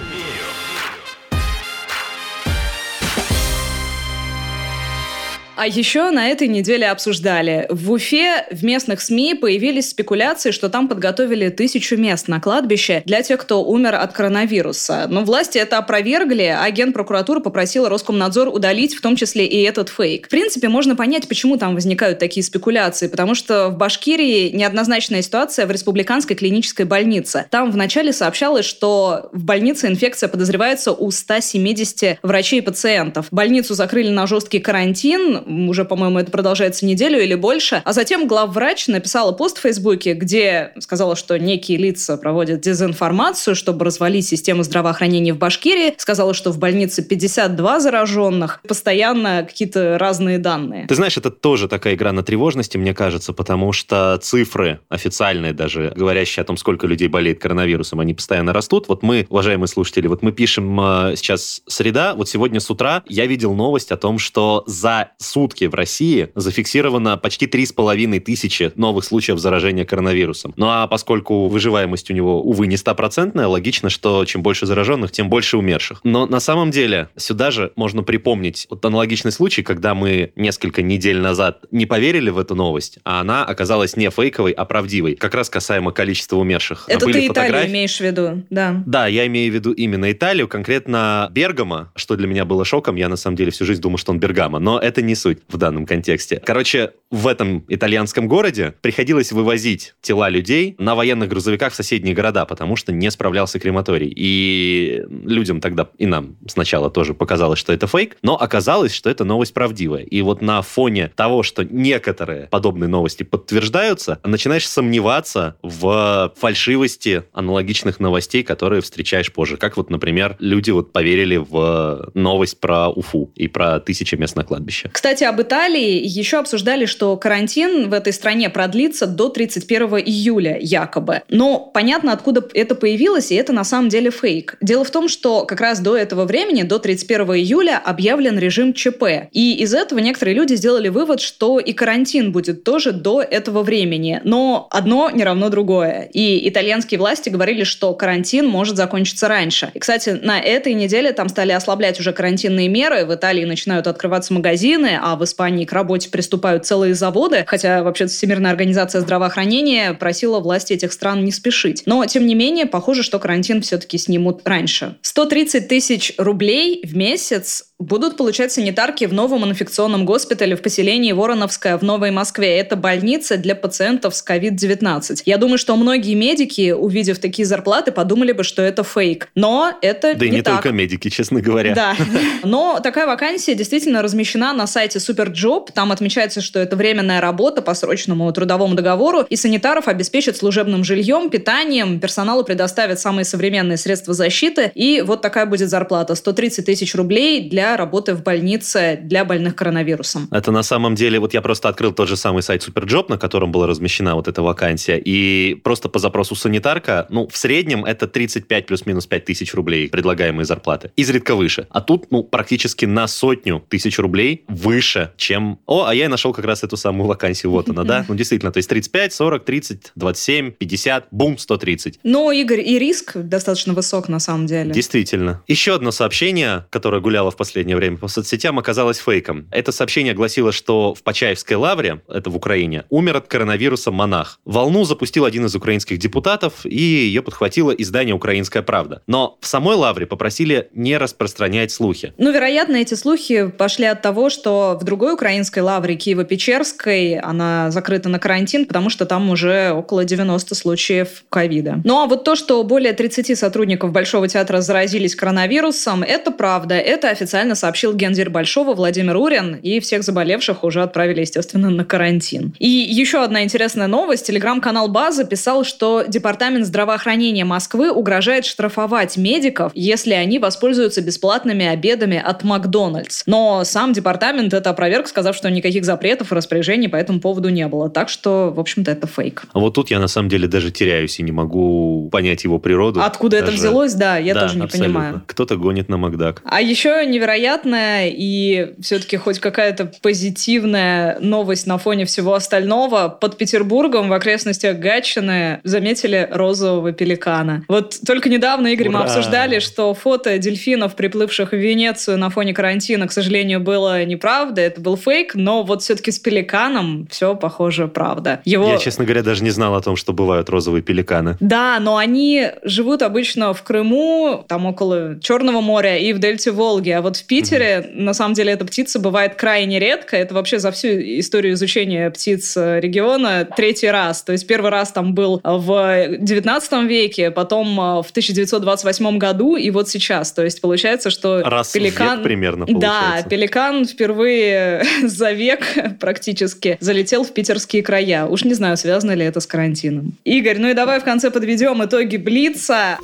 А 5.61 5.67
еще 5.67 6.09
на 6.11 6.29
этой 6.29 6.49
неделе 6.49 6.89
обсуждали. 6.89 7.67
В 7.69 7.93
Уфе 7.93 8.47
в 8.51 8.65
местных 8.65 9.03
СМИ 9.03 9.35
появились 9.35 9.91
спекуляции, 9.91 10.53
что 10.53 10.71
там 10.71 10.89
подготовили 10.89 11.51
тысячу 11.51 11.99
мест 11.99 12.29
на 12.29 12.41
кладбище 12.41 13.03
для 13.05 13.21
тех, 13.21 13.39
кто 13.43 13.63
умер 13.63 13.97
от 13.97 14.15
коронавируса. 14.15 15.05
Но 15.11 15.23
власти 15.23 15.59
это 15.59 15.77
опровергли, 15.77 16.45
а 16.45 16.71
генпрокуратура 16.71 17.41
попросила 17.41 17.91
Роскомнадзор 17.91 18.49
удалить 18.49 18.95
в 18.95 19.03
том 19.03 19.17
числе 19.17 19.45
и 19.45 19.61
этот 19.61 19.91
фейк. 19.91 20.29
В 20.29 20.31
принципе, 20.31 20.71
можно 20.71 20.97
понять, 20.97 21.29
почему 21.29 21.59
там 21.59 21.75
возникают 21.75 22.19
такие 22.19 22.43
спекуляции, 22.43 23.09
потому 23.09 23.35
что 23.35 23.69
в 23.69 23.77
Башкирии 23.77 24.49
неоднозначная 24.57 25.21
ситуация 25.21 25.67
в 25.67 25.71
республиканской 25.71 26.37
клинической 26.37 26.87
больнице. 26.87 27.45
Там 27.51 27.71
вначале 27.71 28.15
сообщалось, 28.15 28.65
что 28.65 29.29
в 29.35 29.45
больнице 29.45 29.89
инфекция 29.89 30.31
подозревается 30.31 30.93
у 30.93 31.11
170 31.11 32.21
врачей 32.23 32.61
и 32.61 32.63
пациентов. 32.63 33.27
Больницу 33.31 33.75
закрыли 33.75 34.09
на 34.09 34.27
жесткий 34.27 34.61
карантин, 34.61 35.50
уже, 35.69 35.85
по-моему, 35.85 36.19
это 36.19 36.31
продолжается 36.31 36.87
неделю 36.87 37.23
или 37.23 37.35
больше. 37.35 37.83
А 37.85 37.93
затем 37.93 38.27
главврач 38.27 38.89
написала 38.89 39.33
пост 39.33 39.59
в 39.59 39.61
Фейсбуке, 39.63 40.15
где 40.15 40.73
сказала, 40.79 41.17
что 41.17 41.39
некие 41.39 41.79
лица 41.79 42.17
проводят 42.17 42.61
дезинформацию, 42.61 43.55
чтобы 43.55 43.85
развалить 43.85 44.27
систему 44.27 44.63
здравоохранения 44.63 45.33
в 45.33 45.39
Башкирии. 45.39 45.95
Сказала, 45.99 46.35
что 46.35 46.51
в 46.51 46.59
больнице 46.59 47.03
52 47.03 47.81
зараженных. 47.81 48.61
Постоянно 48.67 49.45
какие-то 49.47 49.99
разные 49.99 50.39
данные. 50.39 50.87
Ты 50.87 50.95
знаешь, 50.95 51.17
это 51.17 51.31
тоже 51.31 51.69
такая 51.69 51.95
игра 51.95 52.13
на 52.13 52.23
тревожности, 52.23 52.77
мне 52.77 52.95
кажется, 52.95 53.33
потому 53.33 53.73
что 53.73 54.19
цифры 54.23 54.81
официальные 54.89 55.53
даже, 55.53 55.93
говорящие 55.97 56.43
о 56.43 56.45
том, 56.45 56.57
сколько 56.57 56.87
людей 56.87 57.09
болеет 57.09 57.41
коронавирусом, 57.41 58.01
они 58.01 58.15
постоянно 58.15 58.53
растут. 58.53 58.89
Вот 58.89 59.03
мы, 59.03 59.27
уважаемые 59.29 59.69
слушатели, 59.69 60.07
вот 60.07 60.23
мы 60.23 60.33
пишем 60.33 60.81
э, 60.81 61.17
сейчас 61.17 61.63
среда, 61.67 62.15
вот 62.15 62.29
сегодня 62.29 62.61
с 62.61 62.71
утра 62.71 63.03
я 63.07 63.27
видел 63.27 63.55
новость 63.55 63.91
о 63.93 63.97
том, 63.97 64.19
что 64.19 64.65
за 64.67 65.11
сутки 65.19 65.40
сутки 65.41 65.65
в 65.65 65.75
России 65.75 66.29
зафиксировано 66.35 67.17
почти 67.17 67.47
3,5 67.47 68.21
тысячи 68.21 68.73
новых 68.77 69.05
случаев 69.07 69.39
заражения 69.39 69.87
коронавирусом. 69.87 70.53
Ну 70.57 70.67
а 70.69 70.87
поскольку 70.87 71.49
выживаемость 71.49 72.11
у 72.11 72.15
него, 72.15 72.43
увы, 72.43 72.67
не 72.67 72.77
стопроцентная, 72.77 73.47
логично, 73.47 73.89
что 73.89 74.27
чем 74.27 74.43
больше 74.43 74.67
зараженных, 74.67 75.13
тем 75.13 75.31
больше 75.31 75.57
умерших. 75.57 76.01
Но 76.05 76.27
на 76.27 76.41
самом 76.41 76.71
деле 76.71 77.09
сюда 77.17 77.51
же 77.51 77.73
можно 77.75 78.03
припомнить 78.03 78.67
вот 78.69 78.85
аналогичный 78.85 79.33
случай, 79.33 79.63
когда 79.63 79.95
мы 79.95 80.33
несколько 80.37 80.83
недель 80.83 81.21
назад 81.21 81.65
не 81.71 81.87
поверили 81.87 82.29
в 82.29 82.39
эту 82.39 82.55
новость, 82.55 82.99
а 83.05 83.23
она 83.23 83.47
оказалась 83.47 83.97
не 83.97 84.11
фейковой, 84.11 84.53
а 84.53 84.67
правдивой. 84.67 85.15
Как 85.15 85.35
раз 85.35 85.49
касаемо 85.49 85.91
количества 85.91 86.37
умерших. 86.37 86.85
Это 86.87 87.07
Были 87.07 87.21
ты 87.21 87.29
фотографии... 87.29 87.51
Италию 87.51 87.71
имеешь 87.71 87.97
в 87.97 88.01
виду, 88.01 88.43
да. 88.51 88.83
Да, 88.85 89.07
я 89.07 89.27
имею 89.27 89.51
в 89.51 89.55
виду 89.55 89.73
именно 89.73 90.13
Италию, 90.13 90.49
конкретно 90.49 91.31
Бергамо, 91.33 91.93
что 91.97 92.17
для 92.17 92.27
меня 92.27 92.45
было 92.45 92.67
шоком. 92.67 92.97
Я 92.97 93.09
на 93.09 93.17
самом 93.17 93.37
деле 93.37 93.51
всю 93.51 93.65
жизнь 93.65 93.81
думал, 93.81 93.97
что 93.97 94.13
он 94.13 94.21
Бергамо, 94.21 94.59
но 94.59 94.79
это 94.79 95.01
не 95.01 95.15
суть 95.15 95.30
суть 95.31 95.43
в 95.49 95.57
данном 95.57 95.87
контексте. 95.87 96.43
Короче, 96.45 96.93
в 97.11 97.27
этом 97.27 97.65
итальянском 97.69 98.29
городе 98.29 98.75
приходилось 98.81 99.33
вывозить 99.33 99.95
тела 100.01 100.29
людей 100.29 100.77
на 100.79 100.95
военных 100.95 101.29
грузовиках 101.29 101.73
в 101.73 101.77
соседние 101.77 102.15
города, 102.15 102.45
потому 102.45 102.77
что 102.77 102.93
не 102.93 103.11
справлялся 103.11 103.59
крематорий. 103.59 104.13
И 104.15 105.03
людям 105.25 105.61
тогда, 105.61 105.89
и 105.99 106.07
нам 106.07 106.37
сначала 106.47 106.91
тоже 106.91 107.15
показалось, 107.15 107.59
что 107.59 107.73
это 107.73 107.87
фейк, 107.87 108.17
но 108.23 108.41
оказалось, 108.41 108.95
что 108.95 109.11
это 109.11 109.25
новость 109.25 109.55
правдивая. 109.55 110.03
И 110.03 110.23
вот 110.23 110.41
на 110.41 110.63
фоне 110.63 111.11
того, 111.17 111.43
что 111.43 111.65
некоторые 111.65 112.47
подобные 112.47 112.89
новости 112.89 113.25
подтверждаются, 113.25 114.21
начинаешь 114.25 114.69
сомневаться 114.69 115.57
в 115.63 116.33
фальшивости 116.37 117.25
аналогичных 117.33 117.99
новостей, 117.99 118.43
которые 118.43 118.83
встречаешь 118.83 119.33
позже. 119.33 119.57
Как 119.57 119.77
вот, 119.77 119.91
например, 119.91 120.37
люди 120.39 120.71
вот 120.71 120.93
поверили 120.93 121.37
в 121.37 122.11
новость 122.15 122.61
про 122.61 122.89
Уфу 122.89 123.33
и 123.35 123.49
про 123.49 123.81
тысячи 123.81 124.15
мест 124.15 124.37
на 124.37 124.45
кладбище. 124.45 124.91
Кстати, 124.93 125.25
об 125.25 125.41
Италии 125.41 126.01
еще 126.07 126.39
обсуждали, 126.39 126.87
что 126.87 127.00
карантин 127.17 127.89
в 127.91 127.93
этой 127.93 128.13
стране 128.13 128.51
продлится 128.51 129.07
до 129.07 129.29
31 129.29 129.99
июля 129.99 130.59
якобы. 130.61 131.23
Но 131.29 131.59
понятно, 131.59 132.13
откуда 132.13 132.47
это 132.55 132.75
появилось, 132.75 133.31
и 133.31 133.35
это 133.35 133.53
на 133.53 133.65
самом 133.65 133.89
деле 133.89 134.11
фейк. 134.11 134.57
Дело 134.61 134.85
в 134.85 134.91
том, 134.91 135.09
что 135.09 135.45
как 135.45 135.61
раз 135.61 135.81
до 135.81 135.97
этого 135.97 136.25
времени, 136.25 136.63
до 136.63 136.79
31 136.79 137.35
июля, 137.35 137.81
объявлен 137.83 138.39
режим 138.39 138.73
ЧП. 138.73 139.29
И 139.33 139.55
из 139.55 139.75
этого 139.75 139.99
некоторые 139.99 140.35
люди 140.35 140.55
сделали 140.55 140.89
вывод, 140.89 141.21
что 141.21 141.59
и 141.59 141.73
карантин 141.73 142.33
будет 142.33 142.65
тоже 142.65 142.93
до 142.93 143.23
этого 143.23 143.63
времени. 143.63 144.21
Но 144.25 144.69
одно 144.71 145.11
не 145.11 145.25
равно 145.25 145.49
другое. 145.49 146.09
И 146.13 146.49
итальянские 146.49 146.99
власти 146.99 147.29
говорили, 147.29 147.65
что 147.65 147.95
карантин 147.95 148.47
может 148.47 148.77
закончиться 148.77 149.29
раньше. 149.29 149.71
И, 149.75 149.79
кстати, 149.79 150.11
на 150.11 150.41
этой 150.41 150.75
неделе 150.75 151.13
там 151.13 151.29
стали 151.29 151.53
ослаблять 151.53 151.99
уже 152.01 152.13
карантинные 152.13 152.69
меры. 152.69 153.05
В 153.05 153.15
Италии 153.15 153.45
начинают 153.45 153.87
открываться 153.87 154.33
магазины, 154.33 154.99
а 155.01 155.17
в 155.17 155.25
Испании 155.25 155.65
к 155.65 155.73
работе 155.73 156.11
приступают 156.11 156.67
целые 156.67 156.90
заводы, 156.95 157.45
хотя 157.47 157.83
вообще 157.83 158.07
Всемирная 158.07 158.51
организация 158.51 159.01
здравоохранения 159.01 159.95
просила 159.95 160.41
власти 160.41 160.73
этих 160.73 160.93
стран 160.93 161.25
не 161.25 161.33
спешить. 161.33 161.83
Но, 161.87 162.05
тем 162.07 162.27
не 162.27 162.35
менее, 162.35 162.67
похоже, 162.67 163.03
что 163.03 163.19
карантин 163.19 163.63
все-таки 163.63 163.99
снимут 163.99 164.43
раньше. 164.45 164.97
130 165.03 165.69
тысяч 165.69 166.13
рублей 166.19 166.81
в 166.85 166.97
месяц 166.97 167.70
будут 167.81 168.17
получать 168.17 168.53
санитарки 168.53 169.07
в 169.07 169.13
новом 169.13 169.45
инфекционном 169.47 170.05
госпитале 170.05 170.55
в 170.55 170.63
поселении 170.63 171.13
Вороновское 171.13 171.79
в 171.79 171.83
Новой 171.83 172.11
Москве. 172.11 172.59
Это 172.59 172.77
больница 172.77 173.39
для 173.39 173.55
пациентов 173.55 174.15
с 174.15 174.25
COVID-19. 174.25 175.23
Я 175.25 175.39
думаю, 175.39 175.59
что 175.59 175.75
многие 175.77 176.15
медики, 176.15 176.73
увидев 176.73 177.19
такие 177.19 177.47
зарплаты, 177.47 177.91
подумали 177.91 178.33
бы, 178.33 178.45
что 178.45 178.63
это 178.63 178.85
фейк. 178.85 179.29
Но 179.35 179.73
это 179.81 180.15
Да 180.15 180.27
не 180.27 180.31
и 180.31 180.35
не 180.37 180.43
так. 180.43 180.57
только 180.57 180.73
медики, 180.73 181.09
честно 181.09 181.41
говоря. 181.41 181.75
Да. 181.75 181.97
Но 182.45 182.81
такая 182.81 183.07
вакансия 183.07 183.55
действительно 183.55 184.03
размещена 184.03 184.53
на 184.53 184.67
сайте 184.67 185.01
Суперджоb. 185.01 185.73
Там 185.73 185.91
отмечается, 185.91 186.43
что 186.43 186.61
это 186.61 186.77
временная 186.77 187.21
работа 187.21 187.63
по 187.63 187.73
срочному 187.73 188.31
трудовому 188.33 188.75
договору, 188.75 189.23
и 189.23 189.37
санитаров 189.37 189.89
обеспечат 189.89 190.37
служебным 190.37 190.85
жильем, 190.85 191.31
питанием, 191.31 191.99
персоналу 191.99 192.45
предоставят 192.45 193.01
самые 193.01 193.25
современные 193.25 193.79
средства 193.79 194.13
защиты, 194.13 194.71
и 194.75 195.03
вот 195.05 195.23
такая 195.23 195.47
будет 195.47 195.71
зарплата. 195.71 196.15
130 196.15 196.67
тысяч 196.67 196.95
рублей 196.95 197.49
для 197.49 197.70
работы 197.77 198.15
в 198.15 198.23
больнице 198.23 198.99
для 199.03 199.25
больных 199.25 199.57
коронавирусом. 199.57 200.29
Это 200.31 200.51
на 200.53 200.63
самом 200.63 200.95
деле, 200.95 201.19
вот 201.19 201.35
я 201.35 201.43
просто 201.43 201.69
открыл 201.69 201.93
тот 201.93 202.09
же 202.09 202.17
самый 202.17 202.43
сайт 202.43 202.67
Superjob, 202.67 203.07
на 203.09 203.19
котором 203.19 203.53
была 203.53 203.67
размещена 203.67 204.15
вот 204.15 204.29
эта 204.29 204.43
вакансия, 204.43 204.99
и 204.99 205.55
просто 205.63 205.89
по 205.89 205.99
запросу 205.99 206.35
санитарка, 206.35 207.07
ну, 207.11 207.29
в 207.29 207.37
среднем 207.37 207.85
это 207.85 208.07
35 208.07 208.67
плюс-минус 208.67 209.07
5 209.07 209.25
тысяч 209.25 209.55
рублей 209.55 209.89
предлагаемые 209.89 210.45
зарплаты. 210.45 210.93
Изредка 210.97 211.35
выше. 211.35 211.67
А 211.71 211.81
тут, 211.81 212.11
ну, 212.11 212.23
практически 212.23 212.87
на 212.87 213.07
сотню 213.07 213.65
тысяч 213.69 213.99
рублей 213.99 214.45
выше, 214.49 215.13
чем... 215.17 215.59
О, 215.67 215.85
а 215.87 215.95
я 215.95 216.07
и 216.07 216.09
нашел 216.09 216.33
как 216.33 216.45
раз 216.45 216.65
эту 216.65 216.77
самую 216.77 217.07
вакансию, 217.09 217.53
вот 217.53 217.69
она, 217.69 217.85
да? 217.85 218.05
Ну, 218.11 218.17
действительно, 218.17 218.51
то 218.51 218.59
есть 218.59 218.69
35, 218.69 219.13
40, 219.13 219.45
30, 219.45 219.93
27, 219.95 220.51
50, 220.53 221.09
бум, 221.11 221.39
130. 221.39 222.01
Но, 222.03 222.33
Игорь, 222.33 222.61
и 222.61 222.79
риск 222.79 223.17
достаточно 223.17 223.73
высок 223.73 224.09
на 224.09 224.19
самом 224.19 224.47
деле. 224.47 224.73
Действительно. 224.73 225.43
Еще 225.47 225.75
одно 225.75 225.91
сообщение, 225.91 226.67
которое 226.71 227.01
гуляло 227.01 227.31
в 227.31 227.37
последнее 227.37 227.60
последнее 227.61 227.77
время 227.77 227.99
по 227.99 228.09
соцсетям 228.09 228.59
оказалось 228.59 228.97
фейком. 228.97 229.47
Это 229.51 229.71
сообщение 229.71 230.15
гласило, 230.15 230.51
что 230.51 230.95
в 230.95 231.03
Почаевской 231.03 231.59
лавре, 231.59 232.01
это 232.09 232.31
в 232.31 232.37
Украине, 232.37 232.85
умер 232.89 233.19
от 233.19 233.29
коронавируса 233.29 233.91
монах. 233.91 234.41
Волну 234.47 234.85
запустил 234.85 235.27
один 235.27 235.45
из 235.45 235.55
украинских 235.55 235.99
депутатов, 235.99 236.65
и 236.65 236.81
ее 236.81 237.21
подхватило 237.21 237.71
издание 237.73 238.15
«Украинская 238.15 238.63
правда». 238.63 239.03
Но 239.07 239.37
в 239.43 239.47
самой 239.47 239.77
лавре 239.77 240.07
попросили 240.07 240.71
не 240.73 240.97
распространять 240.97 241.71
слухи. 241.71 242.15
Ну, 242.17 242.33
вероятно, 242.33 242.77
эти 242.77 242.95
слухи 242.95 243.49
пошли 243.49 243.85
от 243.85 244.01
того, 244.01 244.31
что 244.31 244.79
в 244.81 244.85
другой 244.85 245.13
украинской 245.13 245.59
лавре 245.59 245.97
Киево-Печерской 245.97 247.19
она 247.23 247.71
закрыта 247.71 248.09
на 248.09 248.19
карантин, 248.19 248.65
потому 248.65 248.89
что 248.89 249.05
там 249.05 249.29
уже 249.29 249.73
около 249.73 250.07
90 250.07 250.55
случаев 250.55 251.25
ковида. 251.29 251.83
Ну, 251.85 252.01
а 252.01 252.07
вот 252.07 252.25
то, 252.25 252.37
что 252.37 252.63
более 252.65 252.95
30 252.95 253.39
сотрудников 253.39 253.93
Большого 253.93 254.29
театра 254.29 254.63
заразились 254.63 255.15
коронавирусом, 255.15 256.03
это 256.03 256.31
правда. 256.31 256.77
Это 256.77 257.11
официально 257.11 257.50
официально 257.51 257.55
сообщил 257.55 257.95
гендир 257.95 258.31
Большого 258.31 258.75
Владимир 258.75 259.17
Урин, 259.17 259.57
и 259.57 259.81
всех 259.81 260.03
заболевших 260.03 260.65
уже 260.65 260.83
отправили, 260.83 261.21
естественно, 261.21 261.71
на 261.71 261.85
карантин. 261.85 262.55
И 262.59 262.69
еще 262.69 263.23
одна 263.23 263.43
интересная 263.43 263.87
новость. 263.87 264.27
Телеграм-канал 264.27 264.89
База 264.89 265.25
писал, 265.25 265.65
что 265.65 266.05
Департамент 266.07 266.67
здравоохранения 266.67 267.45
Москвы 267.45 267.91
угрожает 267.91 268.45
штрафовать 268.47 269.17
медиков, 269.17 269.73
если 269.75 270.15
они 270.15 270.39
воспользуются 270.39 271.03
бесплатными 271.03 271.67
обедами 271.67 272.23
от 272.25 272.45
Макдональдс. 272.45 273.25
Но 273.27 273.65
сам 273.65 273.93
департамент 273.93 274.55
это 274.55 274.71
опроверг, 274.71 275.09
сказав, 275.09 275.37
что 275.37 275.51
никаких 275.51 275.85
запретов 275.85 276.33
и 276.33 276.35
распоряжений 276.35 276.89
по 276.89 276.97
этому 276.97 277.21
поводу 277.21 277.49
не 277.49 277.67
было. 277.69 277.91
Так 277.91 278.09
что, 278.09 278.53
в 278.55 278.61
общем-то, 278.61 278.91
это 278.91 279.07
фейк. 279.07 279.45
А 279.53 279.59
вот 279.59 279.75
тут 279.75 279.91
я 279.91 279.99
на 279.99 280.09
самом 280.09 280.29
деле 280.29 280.49
даже 280.49 280.71
теряюсь 280.71 281.19
и 281.19 281.23
не 281.23 281.33
могу 281.33 282.09
понять 282.11 282.45
его 282.45 282.59
природу. 282.59 283.03
Откуда 283.03 283.41
даже... 283.41 283.53
это 283.53 283.53
взялось, 283.57 283.95
да, 283.95 284.19
я 284.19 284.35
да, 284.35 284.43
тоже 284.43 284.57
не 284.57 284.65
абсолютно. 284.65 284.95
понимаю. 284.95 285.23
Кто-то 285.27 285.57
гонит 285.57 285.89
на 285.89 285.97
Макдак. 285.97 286.43
А 286.45 286.61
еще 286.61 287.05
невероятно 287.07 287.40
невероятная 287.41 288.11
и 288.13 288.75
все-таки 288.81 289.17
хоть 289.17 289.39
какая-то 289.39 289.91
позитивная 290.03 291.19
новость 291.21 291.67
на 291.67 291.79
фоне 291.79 292.05
всего 292.05 292.35
остального. 292.35 293.09
Под 293.09 293.37
Петербургом 293.37 294.09
в 294.09 294.13
окрестностях 294.13 294.79
Гатчины 294.79 295.61
заметили 295.65 296.29
розового 296.31 296.93
пеликана. 296.93 297.65
Вот 297.69 297.99
только 298.07 298.29
недавно, 298.29 298.69
Игорь, 298.69 298.89
Ура! 298.89 298.99
мы 298.99 299.05
обсуждали, 299.05 299.59
что 299.59 299.95
фото 299.95 300.39
дельфинов, 300.39 300.95
приплывших 300.97 301.53
в 301.53 301.57
Венецию 301.57 302.19
на 302.19 302.31
фоне 302.31 302.53
карантина, 302.55 303.09
к 303.09 303.13
сожалению, 303.13 303.61
было 303.61 304.05
неправда, 304.05 304.61
это 304.61 304.81
был 304.81 304.97
фейк, 304.97 305.35
но 305.35 305.63
вот 305.63 305.83
все-таки 305.83 306.11
с 306.11 306.19
пеликаном 306.19 307.07
все 307.11 307.35
похоже 307.35 307.89
правда. 307.89 308.41
Его... 308.45 308.69
Я, 308.69 308.79
честно 308.79 309.05
говоря, 309.05 309.23
даже 309.23 309.43
не 309.43 309.51
знал 309.51 309.75
о 309.75 309.81
том, 309.81 309.97
что 309.97 310.13
бывают 310.13 310.49
розовые 310.49 310.83
пеликаны. 310.83 311.37
Да, 311.41 311.79
но 311.81 311.97
они 311.97 312.49
живут 312.63 313.03
обычно 313.03 313.55
в 313.55 313.63
Крыму, 313.63 314.45
там 314.49 314.67
около 314.67 315.19
Черного 315.21 315.61
моря 315.61 315.97
и 315.97 316.13
в 316.13 316.19
дельте 316.19 316.51
Волги, 316.51 316.91
а 316.91 317.01
вот 317.03 317.20
в 317.21 317.25
Питере, 317.27 317.81
угу. 317.81 318.03
на 318.03 318.15
самом 318.15 318.35
деле, 318.35 318.53
эта 318.53 318.65
птица 318.65 318.99
бывает 318.99 319.35
крайне 319.35 319.79
редко. 319.79 320.17
Это 320.17 320.35
вообще 320.35 320.59
за 320.59 320.71
всю 320.71 320.89
историю 320.89 321.55
изучения 321.55 322.11
птиц 322.11 322.57
региона 322.57 323.49
третий 323.57 323.89
раз. 323.89 324.23
То 324.23 324.33
есть 324.33 324.47
первый 324.47 324.71
раз 324.71 324.93
там 324.93 325.15
был 325.15 325.41
в 325.43 326.17
19 326.19 326.73
веке, 326.89 327.31
потом 327.31 327.77
в 327.77 328.11
1928 328.11 329.19
году 329.19 329.57
и 329.57 329.71
вот 329.71 329.89
сейчас. 329.89 330.33
То 330.33 330.45
есть 330.45 330.61
получается, 330.61 331.11
что 331.11 331.43
раз 331.43 331.73
пеликан... 331.73 332.17
век 332.17 332.25
примерно 332.25 332.67
получается. 332.67 333.23
Да, 333.23 333.29
пеликан 333.29 333.85
впервые 333.85 334.85
за 335.05 335.33
век 335.33 335.65
практически 335.99 336.77
залетел 336.81 337.25
в 337.25 337.33
питерские 337.33 337.83
края. 337.83 338.27
Уж 338.27 338.45
не 338.45 338.55
знаю, 338.55 338.77
связано 338.77 339.13
ли 339.13 339.25
это 339.25 339.41
с 339.41 339.47
карантином. 339.47 340.15
Игорь, 340.25 340.59
ну 340.59 340.69
и 340.69 340.75
давай 340.75 341.01
в 341.01 341.05
конце 341.05 341.31
подведем 341.31 341.85
итоги 341.85 342.17
Блица. 342.17 342.99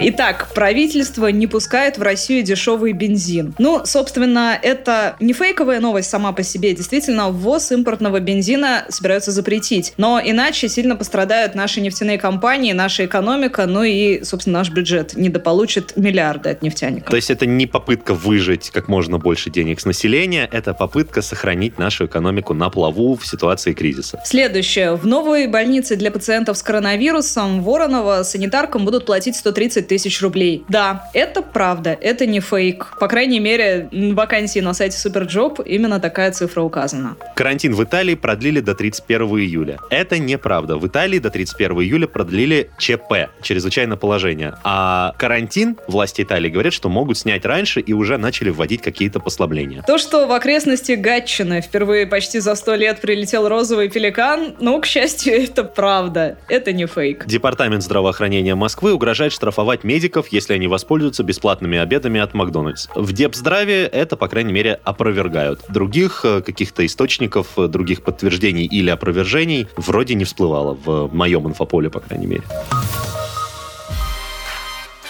Итак, 0.00 0.48
правительство 0.54 1.26
не 1.26 1.46
пускает 1.46 1.98
в 1.98 2.02
Россию 2.02 2.44
дешевый 2.44 2.92
бензин. 2.92 3.17
Ну, 3.58 3.82
собственно, 3.84 4.58
это 4.60 5.16
не 5.20 5.32
фейковая 5.32 5.80
новость 5.80 6.10
сама 6.10 6.32
по 6.32 6.42
себе. 6.42 6.72
Действительно, 6.72 7.30
ввоз 7.30 7.70
импортного 7.72 8.20
бензина 8.20 8.84
собираются 8.88 9.30
запретить. 9.30 9.94
Но 9.96 10.20
иначе 10.22 10.68
сильно 10.68 10.96
пострадают 10.96 11.54
наши 11.54 11.80
нефтяные 11.80 12.18
компании, 12.18 12.72
наша 12.72 13.06
экономика, 13.06 13.66
ну 13.66 13.82
и, 13.82 14.24
собственно, 14.24 14.58
наш 14.58 14.70
бюджет 14.70 15.16
недополучит 15.16 15.96
миллиарды 15.96 16.50
от 16.50 16.62
нефтяников. 16.62 17.10
То 17.10 17.16
есть 17.16 17.30
это 17.30 17.46
не 17.46 17.66
попытка 17.66 18.14
выжить 18.14 18.70
как 18.70 18.88
можно 18.88 19.18
больше 19.18 19.50
денег 19.50 19.80
с 19.80 19.84
населения, 19.84 20.48
это 20.50 20.74
попытка 20.74 21.22
сохранить 21.22 21.78
нашу 21.78 22.06
экономику 22.06 22.54
на 22.54 22.70
плаву 22.70 23.16
в 23.16 23.26
ситуации 23.26 23.72
кризиса. 23.72 24.20
Следующее. 24.24 24.94
В 24.94 25.06
новой 25.06 25.46
больнице 25.46 25.96
для 25.96 26.10
пациентов 26.10 26.56
с 26.56 26.62
коронавирусом 26.62 27.62
Воронова 27.62 28.22
санитаркам 28.22 28.84
будут 28.84 29.06
платить 29.06 29.36
130 29.36 29.88
тысяч 29.88 30.22
рублей. 30.22 30.64
Да, 30.68 31.10
это 31.14 31.42
правда, 31.42 31.96
это 32.00 32.26
не 32.26 32.40
фейк. 32.40 32.96
По 33.00 33.07
крайней 33.08 33.40
мере, 33.40 33.88
в 33.90 34.14
вакансии 34.14 34.60
на 34.60 34.74
сайте 34.74 34.96
Superjob 34.96 35.64
именно 35.64 35.98
такая 35.98 36.30
цифра 36.30 36.62
указана. 36.62 37.16
Карантин 37.34 37.74
в 37.74 37.82
Италии 37.82 38.14
продлили 38.14 38.60
до 38.60 38.74
31 38.74 39.26
июля. 39.40 39.78
Это 39.90 40.18
неправда. 40.18 40.76
В 40.76 40.86
Италии 40.86 41.18
до 41.18 41.30
31 41.30 41.78
июля 41.78 42.06
продлили 42.06 42.70
ЧП, 42.78 43.30
чрезвычайное 43.42 43.96
положение. 43.96 44.54
А 44.64 45.14
карантин 45.18 45.76
власти 45.88 46.22
Италии 46.22 46.50
говорят, 46.50 46.72
что 46.72 46.88
могут 46.88 47.18
снять 47.18 47.44
раньше 47.44 47.80
и 47.80 47.92
уже 47.92 48.18
начали 48.18 48.50
вводить 48.50 48.82
какие-то 48.82 49.20
послабления. 49.20 49.82
То, 49.82 49.98
что 49.98 50.26
в 50.26 50.32
окрестности 50.32 50.92
Гатчины 50.92 51.60
впервые 51.60 52.06
почти 52.06 52.38
за 52.40 52.54
сто 52.54 52.74
лет 52.74 53.00
прилетел 53.00 53.48
розовый 53.48 53.88
пеликан, 53.88 54.54
ну, 54.60 54.80
к 54.80 54.86
счастью, 54.86 55.34
это 55.42 55.64
правда. 55.64 56.38
Это 56.48 56.72
не 56.72 56.86
фейк. 56.86 57.26
Департамент 57.26 57.82
здравоохранения 57.82 58.54
Москвы 58.54 58.92
угрожает 58.92 59.32
штрафовать 59.32 59.84
медиков, 59.84 60.28
если 60.28 60.54
они 60.54 60.68
воспользуются 60.68 61.22
бесплатными 61.22 61.78
обедами 61.78 62.20
от 62.20 62.34
Макдональдс. 62.34 62.88
В 62.98 63.12
Депздраве 63.12 63.84
это, 63.84 64.16
по 64.16 64.26
крайней 64.26 64.52
мере, 64.52 64.80
опровергают. 64.82 65.60
Других 65.68 66.22
э, 66.24 66.42
каких-то 66.42 66.84
источников, 66.84 67.56
э, 67.56 67.68
других 67.68 68.02
подтверждений 68.02 68.66
или 68.66 68.90
опровержений 68.90 69.68
вроде 69.76 70.16
не 70.16 70.24
всплывало 70.24 70.76
в 70.84 71.14
моем 71.14 71.46
инфополе, 71.46 71.90
по 71.90 72.00
крайней 72.00 72.26
мере. 72.26 72.42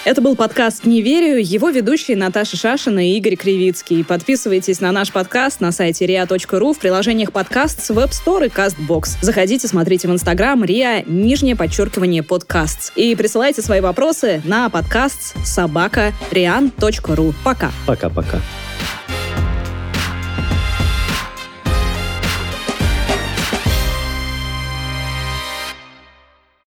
Это 0.08 0.22
был 0.22 0.36
подкаст 0.36 0.86
«Не 0.86 1.02
верю». 1.02 1.36
Его 1.38 1.68
ведущие 1.68 2.16
Наташа 2.16 2.56
Шашина 2.56 3.06
и 3.06 3.18
Игорь 3.18 3.36
Кривицкий. 3.36 4.02
Подписывайтесь 4.02 4.80
на 4.80 4.90
наш 4.90 5.12
подкаст 5.12 5.60
на 5.60 5.70
сайте 5.70 6.06
ria.ru 6.06 6.72
в 6.72 6.78
приложениях 6.78 7.30
подкаст 7.30 7.84
с 7.84 7.90
Web 7.90 8.12
Store 8.12 8.46
и 8.46 8.48
CastBox. 8.48 9.18
Заходите, 9.20 9.68
смотрите 9.68 10.08
в 10.08 10.10
Инстаграм 10.10 10.64
ria, 10.64 11.04
нижнее 11.06 11.56
подчеркивание 11.56 12.22
подкаст. 12.22 12.94
И 12.96 13.14
присылайте 13.16 13.60
свои 13.60 13.80
вопросы 13.80 14.40
на 14.46 14.70
подкаст 14.70 15.36
собака 15.44 16.14
rian.ru. 16.30 17.34
Пока. 17.44 17.70
Пока-пока. 17.86 18.40